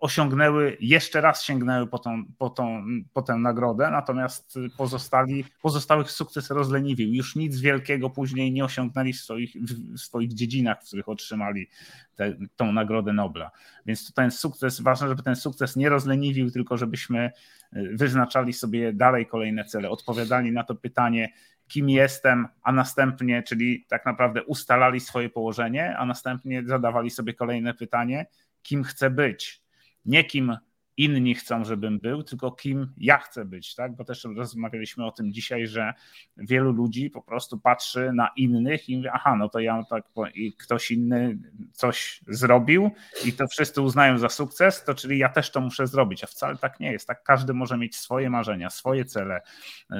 [0.00, 6.50] osiągnęły, jeszcze raz sięgnęły po, tą, po, tą, po tę nagrodę, natomiast pozostali, pozostałych sukces
[6.50, 7.12] rozleniwił.
[7.12, 11.68] Już nic wielkiego później nie osiągnęli w swoich, w swoich dziedzinach, w których otrzymali
[12.16, 13.50] te, tą nagrodę Nobla.
[13.86, 17.30] Więc to ten sukces, ważne, żeby ten sukces nie rozleniwił, tylko żebyśmy
[17.76, 21.32] y, wyznaczali sobie dalej kolejne cele, odpowiadali na to pytanie,
[21.68, 27.74] kim jestem, a następnie, czyli tak naprawdę ustalali swoje położenie, a następnie zadawali sobie kolejne
[27.74, 28.26] pytanie,
[28.62, 29.59] kim chcę być
[30.04, 30.56] nie kim
[30.96, 33.96] inni chcą, żebym był, tylko kim ja chcę być, tak?
[33.96, 35.94] Bo też rozmawialiśmy o tym dzisiaj, że
[36.36, 40.52] wielu ludzi po prostu patrzy na innych i mówi, aha, no to ja tak, i
[40.52, 41.38] ktoś inny
[41.72, 42.90] coś zrobił
[43.24, 46.56] i to wszyscy uznają za sukces, to czyli ja też to muszę zrobić, a wcale
[46.56, 47.22] tak nie jest, tak?
[47.22, 49.40] Każdy może mieć swoje marzenia, swoje cele,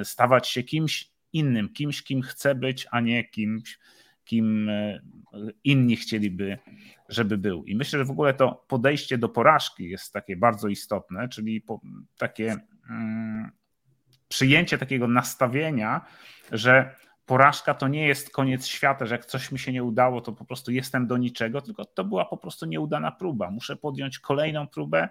[0.03, 3.79] stawać się kimś innym, kimś, kim chce być, a nie kimś,
[4.31, 4.99] kim e,
[5.63, 6.57] inni chcieliby,
[7.09, 7.65] żeby był.
[7.65, 11.65] I myślę, że w ogóle to podejście do porażki jest takie bardzo istotne, czyli
[12.17, 12.55] takie
[12.89, 13.51] mm,
[14.27, 16.01] przyjęcie takiego nastawienia,
[16.51, 20.31] że porażka to nie jest koniec świata, że jak coś mi się nie udało, to
[20.31, 23.51] po prostu jestem do niczego, tylko to była po prostu nieudana próba.
[23.51, 25.09] Muszę podjąć kolejną próbę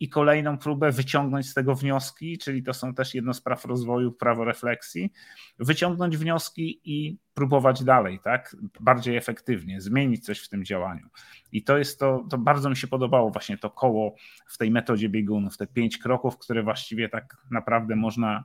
[0.00, 4.12] i kolejną próbę wyciągnąć z tego wnioski, czyli to są też jedno z praw rozwoju,
[4.12, 5.12] prawo refleksji,
[5.58, 8.56] wyciągnąć wnioski i próbować dalej, tak?
[8.80, 11.08] Bardziej efektywnie, zmienić coś w tym działaniu.
[11.52, 14.14] I to jest to, to bardzo mi się podobało właśnie to koło
[14.46, 18.44] w tej metodzie biegunów, te pięć kroków, które właściwie tak naprawdę można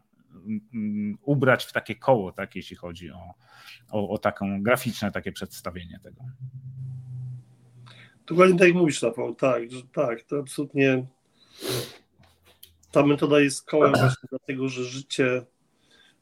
[0.74, 3.34] mm, ubrać w takie koło, tak, jeśli chodzi o,
[3.92, 6.24] o, o taką graficzne takie przedstawienie tego.
[8.28, 9.62] Dokładnie tak jak mówisz, Rafał, tak,
[9.94, 11.06] tak, to absolutnie
[12.92, 15.46] ta metoda jest kołem właśnie dlatego, że życie,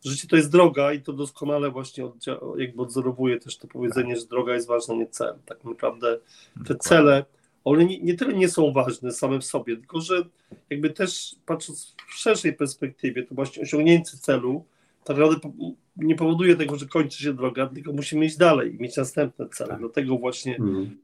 [0.06, 2.12] życie to jest droga i to doskonale właśnie
[2.58, 5.36] jakby odzorowuje też to powiedzenie, że droga jest ważna, nie cel.
[5.46, 6.20] Tak naprawdę
[6.68, 7.26] te cele,
[7.64, 10.26] one nie, nie tyle nie są ważne same w sobie, tylko że
[10.70, 14.66] jakby też patrząc w szerszej perspektywie, to właśnie osiągnięcie celu
[15.04, 15.52] tak naprawdę
[15.98, 19.70] nie powoduje tego, że kończy się droga, tylko musimy iść dalej mieć następne cele.
[19.70, 19.80] Tak.
[19.80, 21.00] Dlatego właśnie mhm.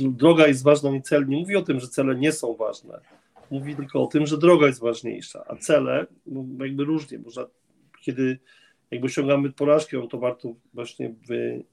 [0.00, 1.28] droga jest ważna, nie cel.
[1.28, 3.00] Nie mówi o tym, że cele nie są ważne
[3.52, 7.18] mówi tylko o tym, że droga jest ważniejsza, a cele no, jakby różnie.
[7.18, 7.46] Można,
[8.00, 8.38] kiedy
[8.90, 11.64] jakby osiągamy porażkę, no to warto właśnie wy,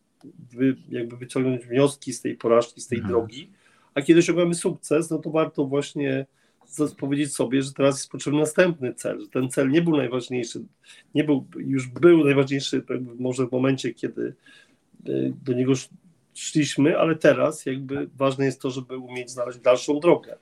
[0.53, 3.13] wy, jakby wyciągnąć wnioski z tej porażki, z tej mhm.
[3.13, 3.51] drogi,
[3.93, 6.25] a kiedy osiągamy sukces, no to warto właśnie
[6.99, 10.65] powiedzieć sobie, że teraz jest potrzebny następny cel, że ten cel nie był najważniejszy,
[11.15, 12.83] nie był, już był najważniejszy
[13.19, 14.35] może w momencie, kiedy
[15.05, 15.11] e,
[15.45, 15.73] do niego
[16.33, 20.37] szliśmy, ale teraz jakby ważne jest to, żeby umieć znaleźć dalszą drogę.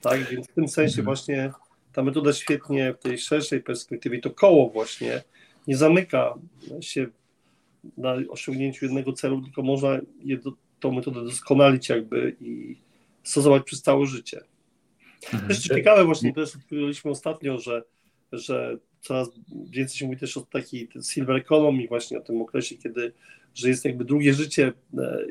[0.00, 1.04] Tak, więc w tym sensie mhm.
[1.04, 1.52] właśnie
[1.92, 5.22] ta metoda świetnie w tej szerszej perspektywie, to koło właśnie
[5.66, 6.34] nie zamyka
[6.80, 7.06] się
[7.96, 10.38] na osiągnięciu jednego celu, tylko można je
[10.80, 12.76] tą metodę doskonalić jakby i
[13.22, 14.40] stosować przez całe życie.
[15.32, 15.48] Mhm.
[15.48, 17.82] Jeszcze ciekawe właśnie, też odpowiedzieliśmy ostatnio, że,
[18.32, 19.28] że coraz
[19.70, 23.12] więcej się mówi też o takiej silver economy właśnie o tym okresie, kiedy,
[23.54, 25.24] że jest jakby drugie życie, e,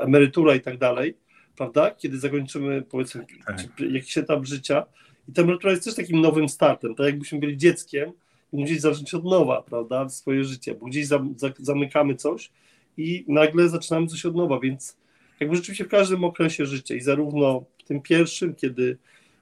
[0.00, 1.14] emerytura i tak dalej
[1.60, 1.90] prawda?
[1.90, 3.80] Kiedy zakończymy, powiedzmy, tak.
[3.92, 4.86] jakiś etap życia.
[5.28, 8.12] I ta emerytura jest też takim nowym startem, tak jakbyśmy byli dzieckiem
[8.52, 12.50] i musieli zacząć od nowa, prawda, swoje życie, bo gdzieś za, za, zamykamy coś
[12.96, 14.96] i nagle zaczynamy coś od nowa, więc
[15.40, 18.98] jakby rzeczywiście w każdym okresie życia i zarówno w tym pierwszym, kiedy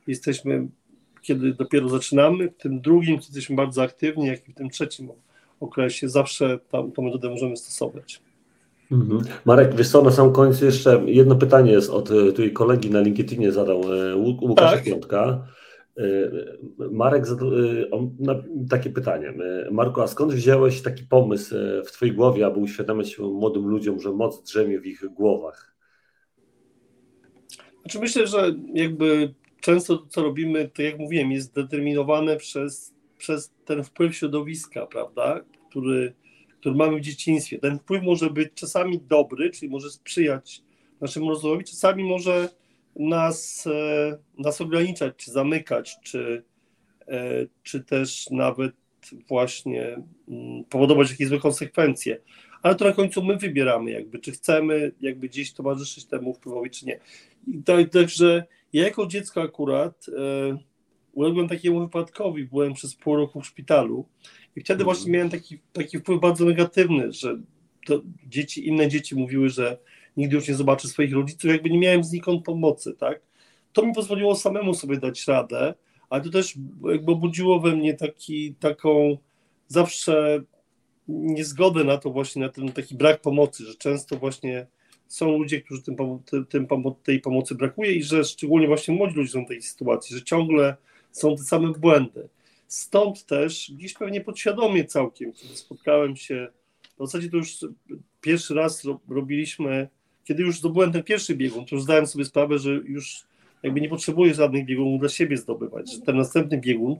[0.07, 0.69] jesteśmy,
[1.23, 5.09] kiedy dopiero zaczynamy, w tym drugim, kiedy jesteśmy bardzo aktywni, jak i w tym trzecim
[5.61, 8.21] okresie, zawsze tą, tą metodę możemy stosować.
[8.93, 9.21] Mhm.
[9.45, 13.01] Marek, wiesz co, na sam końcu jeszcze jedno pytanie jest od e, tutaj kolegi na
[13.01, 14.85] LinkedInie zadał e, Łukasz tak.
[14.85, 15.47] Piątka.
[15.97, 16.31] E,
[16.91, 17.49] Marek zadał
[17.91, 18.17] on,
[18.71, 19.33] takie pytanie.
[19.71, 21.55] Marko, a skąd wziąłeś taki pomysł
[21.87, 25.75] w Twojej głowie, aby uświadamiać młodym ludziom, że moc drzemie w ich głowach?
[27.81, 33.53] Znaczy myślę, że jakby często to, co robimy, to jak mówiłem, jest determinowane przez, przez
[33.65, 36.15] ten wpływ środowiska, prawda, który
[36.61, 37.59] który mamy w dzieciństwie.
[37.59, 40.63] Ten wpływ może być czasami dobry, czyli może sprzyjać
[41.01, 42.49] naszemu rozwojowi, czasami może
[42.97, 46.45] nas, e, nas ograniczać, czy zamykać, czy,
[47.09, 48.73] e, czy też nawet
[49.29, 52.19] właśnie mm, powodować jakieś złe konsekwencje.
[52.63, 56.87] Ale to na końcu my wybieramy, jakby, czy chcemy jakby gdzieś towarzyszyć temu wpływowi, czy
[56.87, 57.01] nie.
[57.47, 60.59] I tak, także ja jako dziecko akurat e,
[61.19, 64.07] uległem takiemu wypadkowi, byłem przez pół roku w szpitalu
[64.57, 65.13] i wtedy właśnie mhm.
[65.13, 67.39] miałem taki, taki wpływ bardzo negatywny, że
[68.27, 69.79] dzieci, inne dzieci mówiły, że
[70.17, 73.21] nigdy już nie zobaczę swoich rodziców, jakby nie miałem znikąd pomocy, tak?
[73.73, 75.75] To mi pozwoliło samemu sobie dać radę,
[76.11, 76.55] ale to też
[76.91, 79.19] jakby budziło we mnie taki, taką
[79.69, 80.43] zawsze
[81.09, 84.67] niezgodę na to właśnie, na ten taki brak pomocy, że często właśnie
[85.09, 85.97] są ludzie, którzy tym,
[86.49, 86.67] tym,
[87.03, 90.77] tej pomocy brakuje i że szczególnie właśnie młodzi ludzie są w tej sytuacji, że ciągle
[91.19, 92.29] są te same błędy.
[92.67, 96.49] Stąd też gdzieś pewnie podświadomie całkiem, kiedy spotkałem się,
[96.99, 97.57] w zasadzie to już
[98.21, 99.89] pierwszy raz robiliśmy,
[100.25, 103.23] kiedy już zdobyłem ten pierwszy biegun, to już zdałem sobie sprawę, że już
[103.63, 106.01] jakby nie potrzebuję żadnych biegunów dla siebie zdobywać.
[106.07, 106.97] Ten następny biegun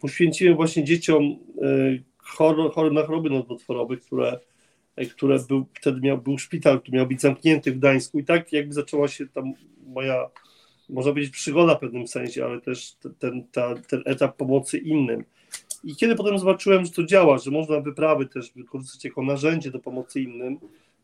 [0.00, 1.22] poświęciłem właśnie dzieciom
[1.62, 4.38] e, chorym na choroby nowotworowe, które,
[4.96, 8.52] e, które był, wtedy miał, był szpital, który miał być zamknięty w Gdańsku i tak
[8.52, 9.52] jakby zaczęła się tam
[9.86, 10.30] moja,
[10.92, 15.24] można powiedzieć, przygoda w pewnym sensie, ale też ten, ta, ten etap pomocy innym.
[15.84, 19.78] I kiedy potem zobaczyłem, że to działa, że można wyprawy też wykorzystać jako narzędzie do
[19.78, 20.58] pomocy innym,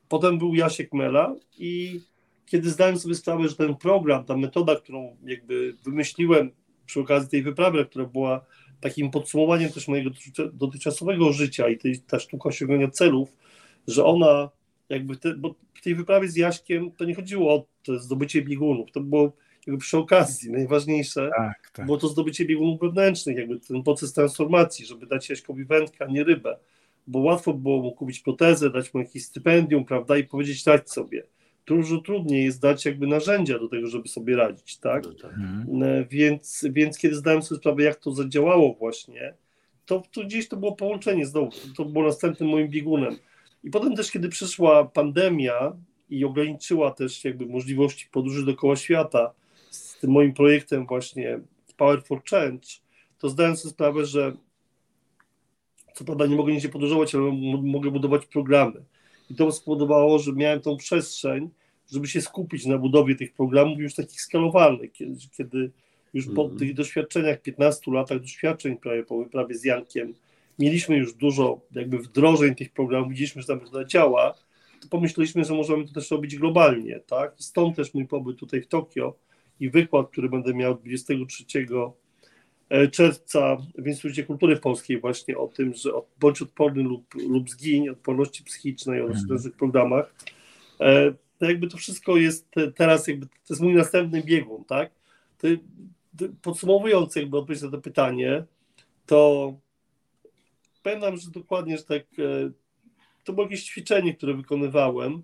[0.09, 2.01] potem był Jasiek Mela i
[2.47, 6.51] kiedy zdałem sobie sprawę, że ten program, ta metoda, którą jakby wymyśliłem
[6.86, 8.45] przy okazji tej wyprawy, która była
[8.80, 10.11] takim podsumowaniem też mojego
[10.53, 13.36] dotychczasowego życia i tej, ta sztuka osiągania celów,
[13.86, 14.51] że ona
[14.89, 17.66] jakby, te, bo w tej wyprawie z Jaśkiem to nie chodziło o
[17.99, 19.32] zdobycie biegunów, to było
[19.68, 21.86] jakby przy okazji najważniejsze, tak, tak.
[21.86, 26.24] było to zdobycie biegunów wewnętrznych, jakby ten proces transformacji, żeby dać Jaśkowi wędkę, a nie
[26.24, 26.58] rybę,
[27.06, 31.22] bo łatwo było mu kupić protezę, dać mu jakieś stypendium, prawda, i powiedzieć dać sobie
[31.68, 35.04] dużo trudniej jest dać jakby narzędzia do tego, żeby sobie radzić, tak?
[35.04, 35.32] No tak.
[35.32, 35.82] Mhm.
[35.82, 39.34] E, więc, więc kiedy zdałem sobie sprawę, jak to zadziałało właśnie,
[39.86, 43.16] to, to gdzieś to było połączenie znowu, to było następnym moim biegunem.
[43.64, 45.72] I potem też, kiedy przyszła pandemia
[46.10, 49.32] i ograniczyła też jakby możliwości podróży dookoła świata
[50.01, 51.40] tym moim projektem właśnie
[51.76, 52.66] Power for Change,
[53.18, 54.32] to zdałem sobie sprawę, że
[55.94, 57.32] co prawda nie mogę nigdzie podróżować, ale
[57.62, 58.82] mogę budować programy.
[59.30, 61.51] I to spowodowało, że miałem tą przestrzeń,
[61.92, 65.70] żeby się skupić na budowie tych programów już takich skalowalnych, kiedy, kiedy
[66.14, 66.59] już po mm.
[66.59, 70.14] tych doświadczeniach, 15 latach doświadczeń prawie po wyprawie z Jankiem,
[70.59, 74.34] mieliśmy już dużo jakby wdrożeń tych programów, widzieliśmy, że tam to działa,
[74.80, 77.34] to pomyśleliśmy, że możemy to też robić globalnie, tak?
[77.36, 79.14] Stąd też mój pobyt tutaj w Tokio
[79.61, 81.44] i wykład, który będę miał 23
[82.68, 85.90] e, czerwca w Instytucie Kultury Polskiej właśnie o tym, że
[86.20, 89.38] bądź odporny lub, lub zgiń, odporności psychicznej oraz mm.
[89.38, 90.14] w programach.
[90.80, 94.90] E, to jakby to wszystko jest teraz, jakby to jest mój następny biegun, tak?
[95.38, 95.48] To,
[96.18, 98.44] to podsumowując jakby odpowiedź na to pytanie,
[99.06, 99.54] to
[100.82, 102.50] pamiętam, że dokładnie, że tak, e,
[103.24, 105.22] to było jakieś ćwiczenie, które wykonywałem,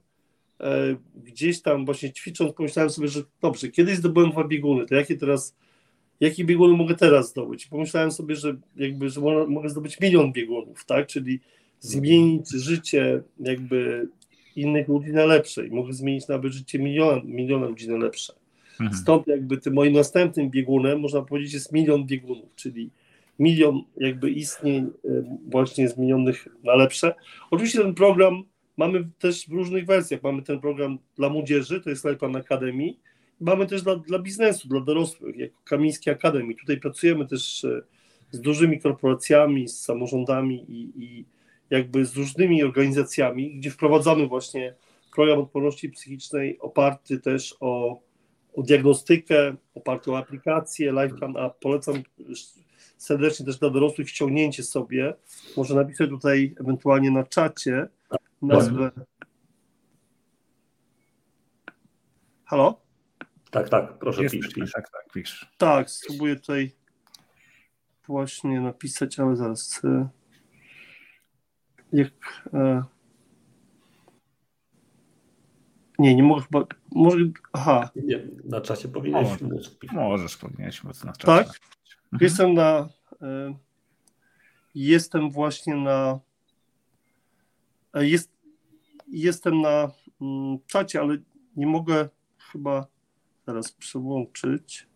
[1.24, 5.57] gdzieś tam właśnie ćwicząc pomyślałem sobie, że dobrze, kiedyś zdobyłem dwa bieguny, to jakie teraz,
[6.20, 7.66] jakie bieguny mogę teraz zdobyć?
[7.66, 11.07] Pomyślałem sobie, że jakby, że mogę zdobyć milion biegunów, tak?
[11.07, 11.40] Czyli
[11.80, 14.09] zmienić życie jakby
[14.57, 18.32] innych ludzi na lepsze i mogę zmienić nawet życie miliona, miliona ludzi na lepsze.
[18.80, 18.94] Mhm.
[18.94, 22.90] Stąd jakby tym moim następnym biegunem, można powiedzieć, jest milion biegunów, czyli
[23.38, 24.90] milion jakby istnień
[25.50, 27.14] właśnie zmienionych na lepsze.
[27.50, 28.42] Oczywiście ten program
[28.77, 30.22] mamy też w różnych wersjach.
[30.22, 32.95] Mamy ten program dla młodzieży, to jest Lifeplan Academy.
[33.41, 36.55] Mamy też dla, dla biznesu, dla dorosłych, jako Kamiński Academy.
[36.55, 37.83] Tutaj pracujemy też e,
[38.31, 41.25] z dużymi korporacjami, z samorządami i, i
[41.70, 44.75] jakby z różnymi organizacjami, gdzie wprowadzamy właśnie
[45.14, 48.01] program odporności psychicznej oparty też o,
[48.55, 51.59] o diagnostykę, oparty o aplikację LifePlan App.
[51.61, 52.03] Polecam
[52.97, 55.14] serdecznie też dla dorosłych ściągnięcie sobie.
[55.57, 57.89] Może napisać tutaj ewentualnie na czacie
[58.47, 58.90] nazwę.
[62.45, 62.80] Halo?
[63.51, 64.72] Tak, tak, proszę Jest, pisz, pisz.
[64.72, 65.53] Tak, tak, pisz.
[65.59, 66.72] Tak, spróbuję tutaj
[68.07, 69.84] właśnie napisać, ale zaraz.
[69.84, 70.09] E,
[71.92, 72.12] jak.
[72.55, 72.82] E...
[75.99, 76.66] Nie, nie mogę chyba.
[76.90, 77.18] Może.
[77.53, 77.90] Aha.
[77.97, 79.40] Nie, na czasie powinieneś.
[79.40, 81.45] Możesz, możesz powinieneś móc na czasie.
[81.45, 81.47] Tak?
[81.47, 82.18] Mhm.
[82.20, 82.88] Jestem na.
[83.22, 83.55] E...
[84.74, 86.20] Jestem właśnie na.
[87.95, 88.34] Jest,
[89.09, 89.90] jestem na
[90.20, 91.18] mm, czacie, ale
[91.57, 92.86] nie mogę chyba
[93.46, 94.86] teraz przełączyć.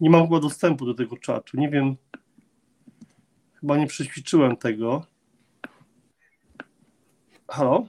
[0.00, 1.56] Nie mam chyba dostępu do tego czatu.
[1.56, 1.96] Nie wiem.
[3.52, 5.06] Chyba nie przećwiczyłem tego.
[7.48, 7.86] Halo?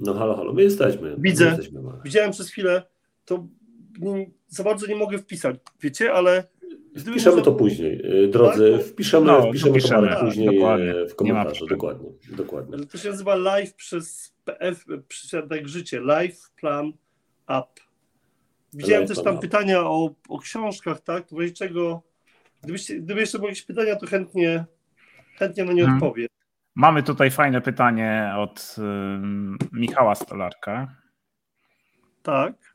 [0.00, 1.16] No halo, halo, my jesteśmy.
[1.18, 1.44] Widzę.
[1.44, 1.82] My jesteśmy.
[2.04, 2.82] Widziałem przez chwilę,
[3.24, 3.46] to
[3.98, 6.51] nie, za bardzo nie mogę wpisać, wiecie, ale...
[6.96, 8.78] Wpiszemy to później, y, drodzy.
[8.78, 8.86] Tak?
[8.86, 10.94] Wpiszemy, no, wpiszemy to tak, później y, dokładnie.
[11.08, 11.66] w komentarzu.
[11.66, 12.86] Dokładnie, dokładnie.
[12.86, 14.84] To się nazywa live przez PF,
[15.48, 16.86] tak życie, live plan
[17.44, 17.66] up.
[18.72, 19.42] Widziałem live też tam up.
[19.42, 21.24] pytania o, o książkach, tak?
[21.30, 22.02] W razie czego
[22.62, 24.64] Gdybyście, gdyby jeszcze były jakieś pytania, to chętnie,
[25.36, 26.02] chętnie na nie hmm.
[26.02, 26.28] odpowiem.
[26.74, 28.82] Mamy tutaj fajne pytanie od y,
[29.72, 30.96] Michała Stolarka.
[32.22, 32.71] Tak.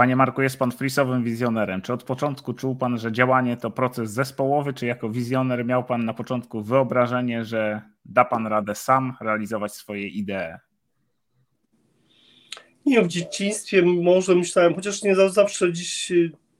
[0.00, 1.82] Panie Marku, jest Pan frisowym wizjonerem.
[1.82, 6.04] Czy od początku czuł Pan, że działanie to proces zespołowy, czy jako wizjoner miał Pan
[6.04, 10.56] na początku wyobrażenie, że da Pan radę sam realizować swoje idee?
[12.86, 16.12] Nie, w dzieciństwie może myślałem, chociaż nie zawsze dziś,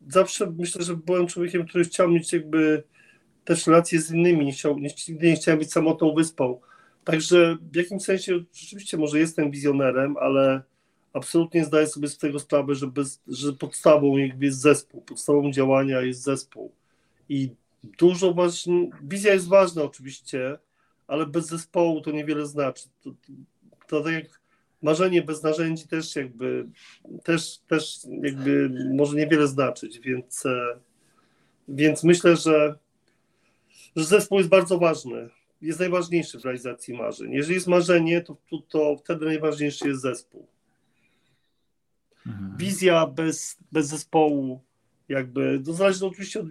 [0.09, 2.83] zawsze myślę, że byłem człowiekiem, który chciał mieć jakby
[3.45, 6.61] też relacje z innymi, nie chciał, nigdy nie chciałem być samotną wyspą.
[7.05, 10.63] Także w jakimś sensie rzeczywiście może jestem wizjonerem, ale
[11.13, 16.01] absolutnie zdaję sobie z tego sprawę, że, bez, że podstawą jakby jest zespół, podstawą działania
[16.01, 16.73] jest zespół.
[17.29, 17.51] I
[17.99, 20.59] dużo ważne, wizja jest ważna oczywiście,
[21.07, 22.89] ale bez zespołu to niewiele znaczy.
[23.03, 23.11] To,
[23.89, 24.41] to, tak jak
[24.83, 26.67] marzenie bez narzędzi też jakby
[27.23, 30.79] też, też jakby może niewiele znaczyć, więc, e,
[31.69, 32.79] więc myślę, że,
[33.97, 35.29] że zespół jest bardzo ważny.
[35.63, 37.33] Jest najważniejszy w realizacji marzeń.
[37.33, 40.47] Jeżeli jest marzenie, to, to, to wtedy najważniejszy jest zespół.
[42.27, 42.57] Mhm.
[42.57, 44.61] Wizja bez, bez zespołu,
[45.09, 46.47] jakby, to zależy oczywiście od,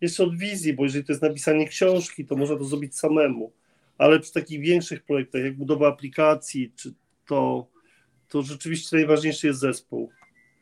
[0.00, 3.52] jeszcze od wizji, bo jeżeli to jest napisanie książki, to można to zrobić samemu,
[3.98, 6.94] ale przy takich większych projektach, jak budowa aplikacji, czy
[7.26, 7.66] to,
[8.28, 10.10] to rzeczywiście najważniejszy jest zespół.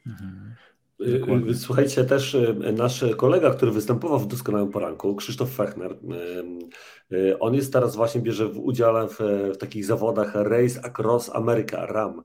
[0.06, 0.54] Mhm.
[0.98, 1.54] Dokładnie.
[1.54, 5.98] Słuchajcie, też e, nasz kolega, który występował w doskonałym poranku, Krzysztof Fechner,
[7.40, 9.18] on jest teraz właśnie, bierze w udziale w,
[9.54, 12.22] w takich zawodach Race Across America, RAM.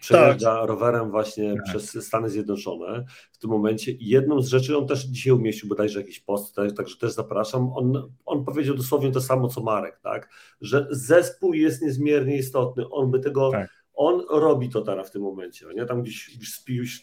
[0.00, 0.68] Przejeżdża tak.
[0.68, 1.64] rowerem właśnie tak.
[1.64, 3.92] przez Stany Zjednoczone w tym momencie.
[4.00, 8.44] Jedną z rzeczy, on też dzisiaj umieścił bodajże jakiś post, także też zapraszam, on, on
[8.44, 10.28] powiedział dosłownie to samo co Marek, tak,
[10.60, 13.50] że zespół jest niezmiernie istotny, on by tego...
[13.50, 15.86] Tak on robi to teraz w tym momencie, nie?
[15.86, 16.38] Tam gdzieś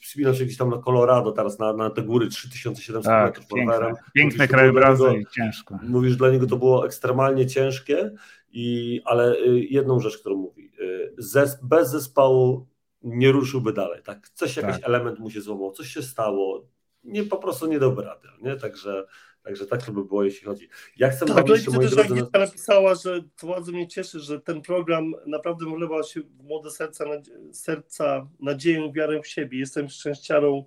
[0.02, 3.94] wspinał się gdzieś tam na Colorado teraz na, na te góry 3700 tak, metrów piękne,
[4.14, 5.80] piękne krajobrazy i ciężko.
[5.84, 8.12] Mówisz, dla niego to było ekstremalnie ciężkie,
[8.52, 12.68] i, ale y, jedną rzecz, którą mówi, y, zes, bez zespołu
[13.02, 14.30] nie ruszyłby dalej, tak?
[14.30, 14.88] Coś, jakiś tak.
[14.88, 16.66] element mu się złamał, coś się stało,
[17.04, 18.56] nie, po prostu nie dałby rady, nie?
[18.56, 19.06] Także
[19.44, 20.70] Także tak to by było, jeśli chodzi.
[20.98, 22.16] Ja chcę tak, jeszcze, moi drodzy...
[22.34, 22.40] Na...
[22.40, 27.06] napisała, że to bardzo mnie cieszy, że ten program naprawdę wlewa się w młode serca,
[27.52, 29.60] serca nadzieję, wiarę w siebie.
[29.60, 30.66] Jestem szczęściarą,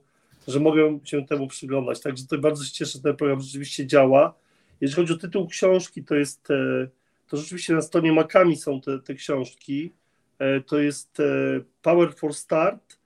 [0.49, 2.01] że mogę się temu przyglądać.
[2.01, 4.35] Także to bardzo się cieszę, że ten program rzeczywiście działa.
[4.81, 6.89] Jeśli chodzi o tytuł książki, to jest e,
[7.29, 9.93] to rzeczywiście na stronie Makami są te, te książki.
[10.39, 11.25] E, to jest e,
[11.83, 12.99] Power for Start.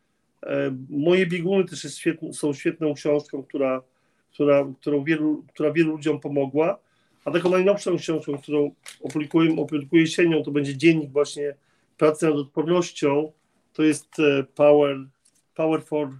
[0.88, 3.82] Moje bieguny też jest świetną, są świetną książką, która
[4.32, 6.78] która, którą wielu, która wielu ludziom pomogła.
[7.24, 8.70] A taką najnowszą książką, którą
[9.00, 11.54] opublikuję, opublikuję jesienią, to będzie dziennik właśnie
[11.96, 13.32] pracy nad odpornością.
[13.72, 14.96] To jest e, Power,
[15.54, 16.10] Power for,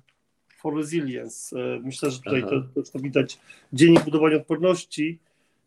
[0.57, 1.61] for Resilience.
[1.61, 3.39] E, myślę, że tutaj to, to, widać
[3.73, 5.19] dziennik budowania odporności.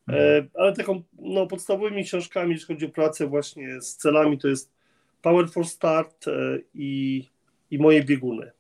[0.10, 0.50] E, mhm.
[0.54, 4.72] Ale taką no, podstawowymi książkami, jeśli chodzi o pracę właśnie z celami, to jest
[5.22, 6.26] Power for Start
[6.74, 7.26] i,
[7.72, 8.52] i moje bieguny.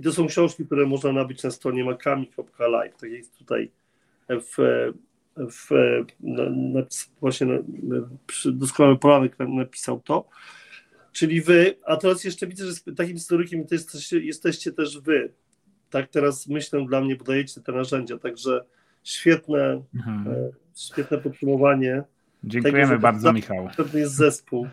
[0.00, 2.96] I to są książki, które można nabyć na stronie makami.live.
[2.96, 3.70] Tak jest tutaj
[4.28, 4.56] w,
[5.36, 5.70] w,
[6.20, 6.86] na, na,
[7.20, 7.58] właśnie na,
[8.26, 10.28] przy doskonały poranek napisał to.
[11.12, 15.32] Czyli wy, a teraz jeszcze widzę, że takim historykiem to jesteście, jesteście też wy.
[15.90, 18.64] Tak teraz myślę dla mnie, bo dajecie te narzędzia, także
[19.04, 20.28] świetne, mhm.
[20.28, 22.02] E, świetne podsumowanie.
[22.44, 23.68] Dziękujemy tego, bardzo, Michał.
[23.76, 24.68] Pewnie jest zespół.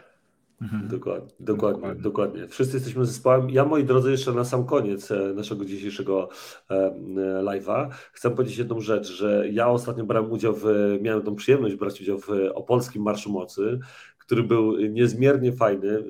[0.64, 0.88] Mhm.
[0.88, 2.48] Dokładnie, dokładnie, dokładnie, dokładnie.
[2.48, 3.50] Wszyscy jesteśmy zespołem.
[3.50, 6.30] Ja, moi drodzy, jeszcze na sam koniec e, naszego dzisiejszego
[6.70, 6.94] e, e,
[7.44, 10.66] live'a chcę powiedzieć jedną rzecz, że ja ostatnio brałem udział w,
[11.02, 13.80] miałem tą przyjemność brać udział w Opolskim Marszu Mocy,
[14.18, 16.04] który był niezmiernie fajny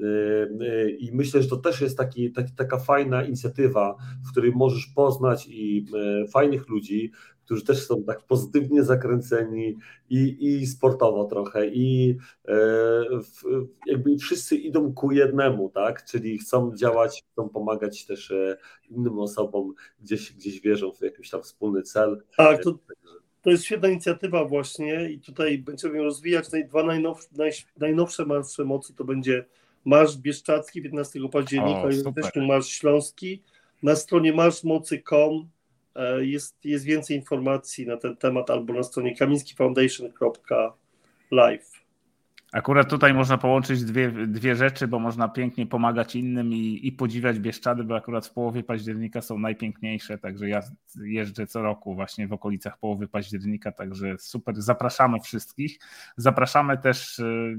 [0.99, 3.95] i myślę, że to też jest taki, taki, taka fajna inicjatywa,
[4.27, 5.85] w której możesz poznać i
[6.33, 7.11] fajnych ludzi,
[7.45, 9.77] którzy też są tak pozytywnie zakręceni
[10.09, 12.55] i, i sportowo trochę, i e,
[13.19, 13.43] w,
[13.87, 16.05] jakby wszyscy idą ku jednemu, tak?
[16.05, 18.57] Czyli chcą działać, chcą pomagać też e,
[18.89, 22.23] innym osobom, gdzieś, gdzieś wierzą w jakiś tam wspólny cel.
[22.37, 22.77] Tak, to,
[23.41, 26.45] to jest świetna inicjatywa właśnie i tutaj będziemy ją rozwijać.
[26.67, 29.45] Dwa najnowsze, naj, najnowsze marsze mocy to będzie
[29.85, 33.41] Marsz Bieszczacki 15 października i też Marsz Śląski.
[33.83, 35.47] Na stronie marszmocy.com
[36.19, 41.83] jest, jest więcej informacji na ten temat albo na stronie kamińskifoundation.live.
[42.53, 47.39] Akurat tutaj można połączyć dwie, dwie rzeczy, bo można pięknie pomagać innym i, i podziwiać
[47.39, 50.61] Bieszczady, bo akurat w połowie października są najpiękniejsze, także ja
[51.03, 55.79] jeżdżę co roku właśnie w okolicach połowy października, także super, zapraszamy wszystkich.
[56.17, 57.57] Zapraszamy też y,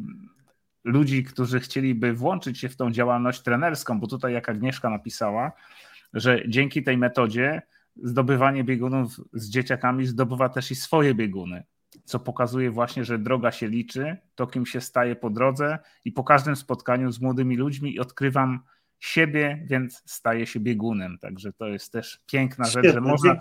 [0.84, 5.52] ludzi, którzy chcieliby włączyć się w tą działalność trenerską, bo tutaj jak Agnieszka napisała,
[6.12, 7.62] że dzięki tej metodzie
[7.96, 11.64] zdobywanie biegunów z dzieciakami zdobywa też i swoje bieguny,
[12.04, 16.24] co pokazuje właśnie, że droga się liczy, to kim się staje po drodze i po
[16.24, 18.60] każdym spotkaniu z młodymi ludźmi odkrywam
[19.00, 21.18] siebie, więc staje się biegunem.
[21.18, 23.36] Także to jest też piękna Świetne, rzecz, że można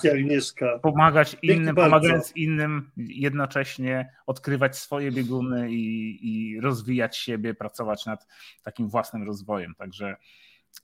[0.82, 8.28] pomagać innym, pomagając innym, jednocześnie odkrywać swoje bieguny i, i rozwijać siebie, pracować nad
[8.64, 9.76] takim własnym rozwojem.
[9.76, 10.16] Także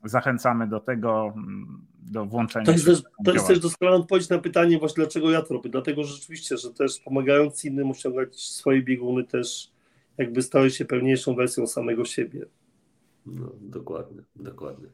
[0.03, 4.29] zachęcamy do tego, mm, do włączenia To jest, się też, to jest też doskonała odpowiedź
[4.29, 5.69] na pytanie właśnie dlaczego ja to robię.
[5.69, 9.71] Dlatego że rzeczywiście, że też pomagając innym osiągać swoje bieguny też
[10.17, 12.45] jakby stały się pełniejszą wersją samego siebie.
[13.25, 14.87] No, dokładnie, dokładnie.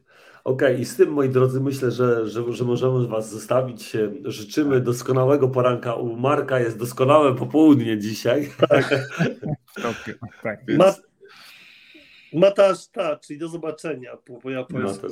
[0.44, 3.96] Okej, i z tym, moi drodzy, myślę, że, że, że możemy Was zostawić.
[4.24, 5.94] Życzymy doskonałego poranka.
[5.94, 8.46] U Marka jest doskonałe popołudnie dzisiaj.
[9.76, 10.66] W Tokio, tak.
[10.66, 10.94] Więc- Ma,
[12.36, 15.08] Matasz ta, czyli do zobaczenia po, po japońsku.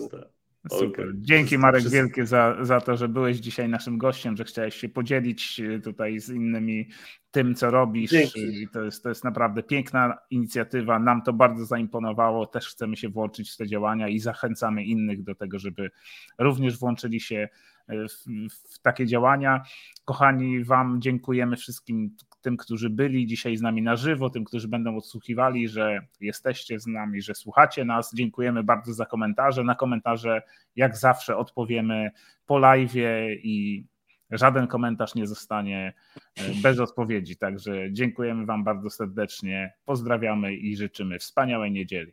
[0.70, 1.12] Super.
[1.14, 4.88] Dzięki Marek wszyscy- wielkie za, za to, że byłeś dzisiaj naszym gościem, że chciałeś się
[4.88, 6.88] podzielić e, tutaj z innymi
[7.30, 8.10] tym, co robisz.
[8.10, 8.62] Dzięki.
[8.62, 10.98] I to jest, to jest naprawdę piękna inicjatywa.
[10.98, 12.46] Nam to bardzo zaimponowało.
[12.46, 15.90] Też chcemy się włączyć w te działania i zachęcamy innych do tego, żeby
[16.38, 17.48] również włączyli się
[17.88, 18.24] e, w,
[18.72, 19.62] w takie działania.
[20.04, 24.96] Kochani, Wam dziękujemy wszystkim tym, którzy byli dzisiaj z nami na żywo, tym, którzy będą
[24.96, 28.14] odsłuchiwali, że jesteście z nami, że słuchacie nas.
[28.14, 29.64] Dziękujemy bardzo za komentarze.
[29.64, 30.42] Na komentarze,
[30.76, 32.10] jak zawsze, odpowiemy
[32.46, 32.94] po live
[33.42, 33.84] i
[34.30, 35.92] żaden komentarz nie zostanie
[36.36, 37.36] e, bez odpowiedzi.
[37.36, 39.72] Także dziękujemy Wam bardzo serdecznie.
[39.84, 42.12] Pozdrawiamy i życzymy wspaniałej niedzieli.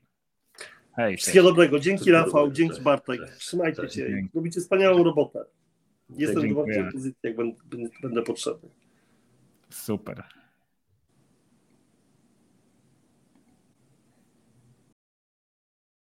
[0.96, 1.18] Hej.
[1.18, 1.80] Wszystkiego dobrego.
[1.80, 3.20] Dzięki Rafał, dzięki Bartek.
[3.20, 3.96] cześć, Trzymajcie cześć.
[3.96, 4.28] się.
[4.34, 5.46] Robicie wspaniałą robotę.
[6.10, 6.56] Jestem do.
[6.56, 7.58] Waszej pozycji, jak będę,
[8.02, 8.70] będę potrzebny.
[9.72, 10.26] Super.